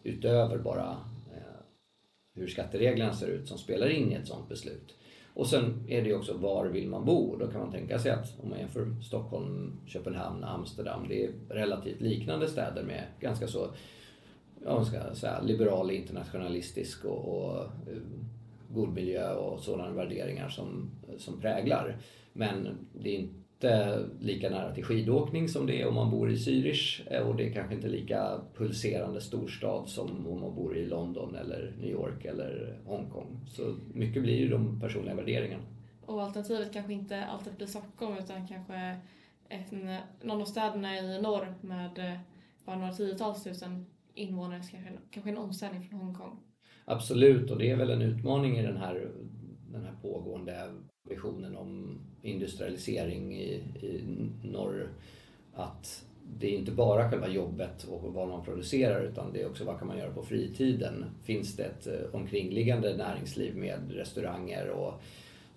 utöver 0.03 0.57
bara 0.57 0.97
eh, 1.31 1.61
hur 2.35 2.47
skattereglerna 2.47 3.13
ser 3.13 3.27
ut 3.27 3.47
som 3.47 3.57
spelar 3.57 3.89
in 3.89 4.11
i 4.11 4.15
ett 4.15 4.27
sådant 4.27 4.49
beslut. 4.49 4.95
Och 5.33 5.47
sen 5.47 5.85
är 5.87 6.01
det 6.01 6.07
ju 6.07 6.15
också 6.15 6.37
var 6.37 6.65
vill 6.65 6.89
man 6.89 7.05
bo? 7.05 7.35
Då 7.35 7.47
kan 7.47 7.61
man 7.61 7.71
tänka 7.71 7.99
sig 7.99 8.11
att 8.11 8.39
om 8.43 8.49
man 8.49 8.59
jämför 8.59 9.01
Stockholm, 9.01 9.79
Köpenhamn, 9.87 10.43
Amsterdam, 10.43 11.05
det 11.09 11.23
är 11.23 11.31
relativt 11.49 12.01
liknande 12.01 12.47
städer 12.47 12.83
med 12.83 13.03
ganska 13.19 13.47
så 13.47 13.67
ja, 14.65 14.85
ska 14.85 15.15
säga, 15.15 15.41
liberal, 15.41 15.91
internationalistisk 15.91 17.05
och, 17.05 17.35
och 17.35 17.61
eh, 17.61 17.97
god 18.69 18.93
miljö 18.93 19.33
och 19.33 19.59
sådana 19.59 19.91
värderingar 19.91 20.49
som, 20.49 20.91
som 21.17 21.41
präglar. 21.41 21.97
Men 22.33 22.87
det 22.93 23.09
är 23.09 23.19
inte 23.19 23.99
lika 24.19 24.49
nära 24.49 24.73
till 24.73 24.83
skidåkning 24.83 25.49
som 25.49 25.65
det 25.65 25.81
är 25.81 25.87
om 25.87 25.95
man 25.95 26.11
bor 26.11 26.31
i 26.31 26.35
Zürich 26.35 27.01
eh, 27.11 27.27
och 27.27 27.35
det 27.35 27.47
är 27.47 27.53
kanske 27.53 27.75
inte 27.75 27.87
lika 27.87 28.41
pulserande 28.55 29.21
storstad 29.21 29.89
som 29.89 30.27
om 30.27 30.41
man 30.41 30.55
bor 30.55 30.77
i 30.77 30.85
London 30.85 31.35
eller 31.35 31.73
New 31.77 31.89
York 31.89 32.25
eller 32.25 32.79
Hongkong. 32.85 33.39
Så 33.47 33.75
mycket 33.93 34.23
blir 34.23 34.37
ju 34.37 34.49
de 34.49 34.79
personliga 34.79 35.15
värderingarna. 35.15 35.63
Och 36.05 36.23
alternativet 36.23 36.73
kanske 36.73 36.93
inte 36.93 37.25
alltid 37.25 37.53
blir 37.53 37.67
Stockholm 37.67 38.17
utan 38.17 38.47
kanske 38.47 38.99
en, 39.49 39.95
någon 40.21 40.41
av 40.41 40.45
städerna 40.45 40.97
i 40.97 41.21
norr 41.21 41.53
med 41.61 41.99
eh, 41.99 42.19
bara 42.65 42.77
några 42.77 42.93
tiotals 42.93 43.43
tusen 43.43 43.85
invånare 44.19 44.61
kanske, 44.71 44.91
kanske 45.11 45.29
en 45.29 45.37
omställning 45.37 45.89
från 45.89 45.99
Hongkong. 45.99 46.39
Absolut, 46.85 47.51
och 47.51 47.57
det 47.57 47.71
är 47.71 47.75
väl 47.75 47.89
en 47.89 48.01
utmaning 48.01 48.57
i 48.57 48.61
den 48.61 48.77
här, 48.77 49.11
den 49.71 49.83
här 49.83 49.95
pågående 50.01 50.73
visionen 51.09 51.55
om 51.55 51.99
industrialisering 52.21 53.35
i, 53.35 53.53
i 53.81 54.03
norr. 54.43 54.89
Att 55.53 56.05
det 56.37 56.47
är 56.47 56.59
inte 56.59 56.71
bara 56.71 57.09
själva 57.09 57.27
jobbet 57.27 57.83
och 57.83 58.13
vad 58.13 58.27
man 58.27 58.45
producerar 58.45 59.03
utan 59.03 59.33
det 59.33 59.41
är 59.41 59.49
också 59.49 59.63
vad 59.63 59.79
kan 59.79 59.87
man 59.87 59.97
göra 59.97 60.13
på 60.13 60.23
fritiden. 60.23 61.05
Finns 61.23 61.55
det 61.55 61.63
ett 61.63 61.87
eh, 61.87 62.15
omkringliggande 62.15 62.97
näringsliv 62.97 63.55
med 63.55 63.91
restauranger 63.91 64.69
och 64.69 64.93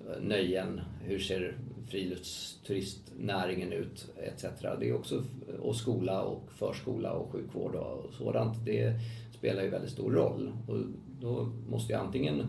eh, 0.00 0.22
nöjen? 0.22 0.80
Hur 1.02 1.18
ser 1.18 1.56
friluftsturistnäringen 1.92 3.72
ut? 3.72 4.10
Etc. 4.22 4.44
Det 4.80 4.88
är 4.88 4.94
också, 4.94 5.24
och 5.60 5.76
skola 5.76 6.22
och 6.22 6.52
förskola 6.52 7.12
och 7.12 7.32
sjukvård 7.32 7.74
och 7.74 8.14
sådant. 8.14 8.64
Det 8.64 8.94
spelar 9.38 9.62
ju 9.62 9.68
väldigt 9.68 9.90
stor 9.90 10.12
roll. 10.12 10.52
Och 10.68 10.76
då 11.20 11.52
måste 11.68 11.92
ju 11.92 11.98
antingen 11.98 12.46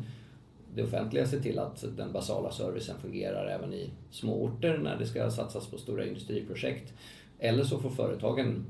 det 0.76 0.84
offentliga 0.84 1.28
se 1.28 1.40
till 1.40 1.60
att 1.60 1.86
den 1.98 2.12
basala 2.12 2.52
servicen 2.52 2.96
fungerar 3.02 3.48
även 3.48 3.74
i 3.74 3.90
små 4.12 4.44
orter 4.44 4.78
när 4.78 4.98
det 4.98 5.06
ska 5.06 5.32
satsas 5.32 5.68
på 5.68 5.78
stora 5.78 6.06
industriprojekt. 6.06 6.94
Eller 7.40 7.64
så 7.64 7.80
får 7.80 7.90
företagen 7.90 8.66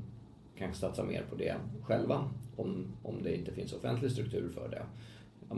kanske 0.58 0.80
satsa 0.80 1.04
mer 1.04 1.24
på 1.30 1.36
det 1.36 1.54
själva 1.82 2.30
om, 2.56 2.86
om 3.02 3.22
det 3.22 3.36
inte 3.36 3.52
finns 3.52 3.72
offentlig 3.72 4.10
struktur 4.10 4.50
för 4.54 4.68
det. 4.68 4.82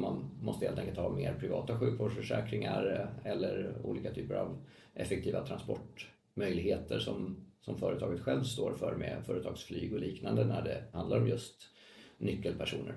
Man 0.00 0.30
måste 0.42 0.66
helt 0.66 0.78
enkelt 0.78 0.98
ha 0.98 1.08
mer 1.08 1.34
privata 1.34 1.78
sjukvårdsförsäkringar 1.78 3.10
eller 3.24 3.74
olika 3.84 4.14
typer 4.14 4.34
av 4.34 4.64
effektiva 4.94 5.46
transportmöjligheter 5.46 6.98
som, 6.98 7.36
som 7.60 7.78
företaget 7.78 8.20
själv 8.20 8.42
står 8.42 8.74
för 8.74 8.96
med 8.96 9.26
företagsflyg 9.26 9.94
och 9.94 10.00
liknande 10.00 10.44
när 10.44 10.62
det 10.62 10.84
handlar 10.92 11.20
om 11.20 11.28
just 11.28 11.70
nyckelpersoner. 12.18 12.94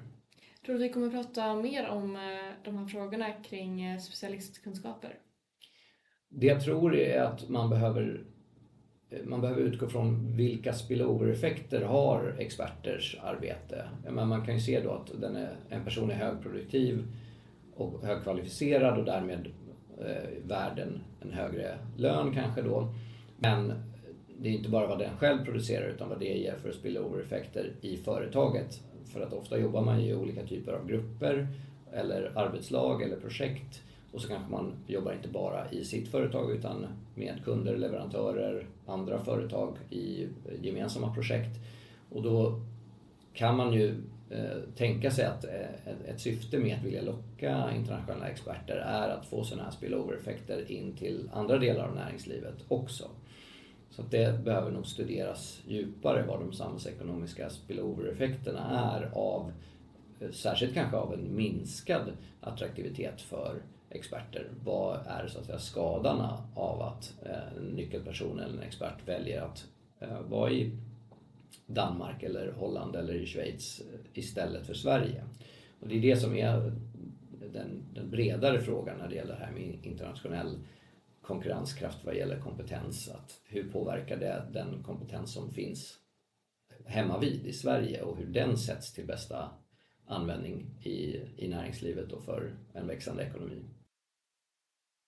Tror 0.65 0.75
du 0.75 0.81
vi 0.81 0.89
kommer 0.89 1.09
prata 1.09 1.55
mer 1.55 1.87
om 1.87 2.15
eh, 2.15 2.53
de 2.63 2.77
här 2.77 2.85
frågorna 2.85 3.31
kring 3.31 3.81
eh, 3.81 3.99
specialistkunskaper? 3.99 5.19
Det 6.29 6.47
jag 6.47 6.63
tror 6.63 6.95
är 6.95 7.21
att 7.21 7.49
man 7.49 7.69
behöver 7.69 8.25
Eh, 9.09 9.19
man 9.25 9.41
behöver 9.41 9.61
utgå 9.61 9.87
från 9.87 10.35
vilka 10.35 10.73
spillover-effekter 10.73 11.81
har 11.81 12.35
experters 12.37 13.17
arbete. 13.23 13.83
Men 14.09 14.27
man 14.27 14.45
kan 14.45 14.53
ju 14.53 14.59
se 14.59 14.79
då 14.79 14.91
att 14.91 15.21
den 15.21 15.35
är, 15.35 15.55
en 15.69 15.83
person 15.83 16.11
är 16.11 16.15
högproduktiv 16.15 17.07
och 17.75 18.05
högkvalificerad 18.05 18.97
och 18.97 19.05
därmed 19.05 19.47
eh, 19.97 20.47
värd 20.47 20.79
en, 20.79 21.01
en 21.21 21.31
högre 21.31 21.77
lön 21.97 22.33
kanske 22.33 22.61
då. 22.61 22.93
Men 23.37 23.73
det 24.37 24.49
är 24.49 24.53
inte 24.53 24.69
bara 24.69 24.87
vad 24.87 24.99
den 24.99 25.17
själv 25.17 25.45
producerar 25.45 25.87
utan 25.87 26.09
vad 26.09 26.19
det 26.19 26.37
ger 26.37 26.55
för 26.55 26.71
spillover-effekter 26.71 27.71
i 27.81 27.97
företaget. 27.97 28.83
För 29.05 29.21
att 29.21 29.33
ofta 29.33 29.59
jobbar 29.59 29.81
man 29.81 29.99
i 29.99 30.13
olika 30.13 30.45
typer 30.45 30.71
av 30.73 30.87
grupper 30.87 31.47
eller 31.93 32.31
arbetslag 32.35 33.01
eller 33.01 33.15
projekt 33.15 33.81
och 34.11 34.21
så 34.21 34.27
kanske 34.27 34.51
man 34.51 34.73
jobbar 34.87 35.13
inte 35.13 35.27
bara 35.27 35.71
i 35.71 35.85
sitt 35.85 36.07
företag 36.07 36.51
utan 36.51 36.87
med 37.15 37.43
kunder, 37.45 37.77
leverantörer, 37.77 38.67
andra 38.85 39.19
företag 39.19 39.77
i 39.89 40.27
gemensamma 40.61 41.13
projekt. 41.13 41.59
Och 42.09 42.23
då 42.23 42.61
kan 43.33 43.57
man 43.57 43.73
ju 43.73 43.95
eh, 44.29 44.57
tänka 44.75 45.11
sig 45.11 45.25
att 45.25 45.43
eh, 45.43 45.93
ett 46.07 46.21
syfte 46.21 46.57
med 46.57 46.77
att 46.77 46.83
vilja 46.83 47.01
locka 47.01 47.71
internationella 47.75 48.27
experter 48.27 48.75
är 48.75 49.09
att 49.09 49.25
få 49.25 49.43
sådana 49.43 49.63
här 49.63 49.71
spillover-effekter 49.71 50.71
in 50.71 50.93
till 50.93 51.29
andra 51.33 51.57
delar 51.57 51.87
av 51.87 51.95
näringslivet 51.95 52.55
också. 52.67 53.09
Så 53.89 54.01
det 54.01 54.43
behöver 54.43 54.71
nog 54.71 54.87
studeras 54.87 55.61
djupare 55.67 56.25
vad 56.27 56.39
de 56.39 56.53
samhällsekonomiska 56.53 57.49
spillover-effekterna 57.49 58.93
är 58.95 59.09
av, 59.13 59.51
eh, 60.19 60.31
särskilt 60.31 60.73
kanske 60.73 60.97
av 60.97 61.13
en 61.13 61.35
minskad 61.35 62.11
attraktivitet 62.41 63.21
för 63.21 63.61
experter. 63.89 64.49
Vad 64.63 64.99
är 65.07 65.27
så 65.27 65.39
att 65.39 65.45
säga 65.45 65.59
skadorna 65.59 66.47
av 66.55 66.81
att 66.81 67.13
eh, 67.25 67.57
en 67.57 67.63
nyckelperson 67.63 68.39
eller 68.39 68.53
en 68.53 68.63
expert 68.63 69.07
väljer 69.07 69.41
att 69.41 69.65
eh, 69.99 70.21
vara 70.21 70.51
i 70.51 70.77
Danmark 71.65 72.23
eller 72.23 72.51
Holland 72.51 72.95
eller 72.95 73.13
i 73.13 73.25
Schweiz 73.25 73.81
eh, 73.81 73.99
istället 74.13 74.67
för 74.67 74.73
Sverige? 74.73 75.23
Och 75.79 75.87
det 75.87 75.97
är 75.97 76.01
det 76.01 76.17
som 76.17 76.35
är 76.35 76.73
den, 77.53 77.83
den 77.93 78.09
bredare 78.09 78.61
frågan 78.61 78.97
när 78.97 79.07
det 79.07 79.15
gäller 79.15 79.33
det 79.33 79.45
här 79.45 79.51
med 79.51 79.85
internationell 79.85 80.57
konkurrenskraft 81.21 82.05
vad 82.05 82.15
gäller 82.15 82.39
kompetens. 82.39 83.09
Att 83.09 83.41
hur 83.45 83.71
påverkar 83.71 84.17
det 84.17 84.45
den 84.53 84.83
kompetens 84.83 85.33
som 85.33 85.51
finns 85.51 85.97
hemma 86.85 87.19
vid 87.19 87.45
i 87.45 87.53
Sverige 87.53 88.01
och 88.01 88.17
hur 88.17 88.25
den 88.25 88.57
sätts 88.57 88.93
till 88.93 89.07
bästa 89.07 89.51
användning 90.05 90.65
i, 90.83 91.21
i 91.37 91.47
näringslivet 91.47 92.11
och 92.11 92.23
för 92.23 92.55
en 92.73 92.87
växande 92.87 93.23
ekonomi. 93.23 93.63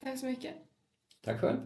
Tack 0.03 0.19
så 0.19 0.25
mycket. 0.25 0.55
Tack 1.21 1.39
själv. 1.41 1.59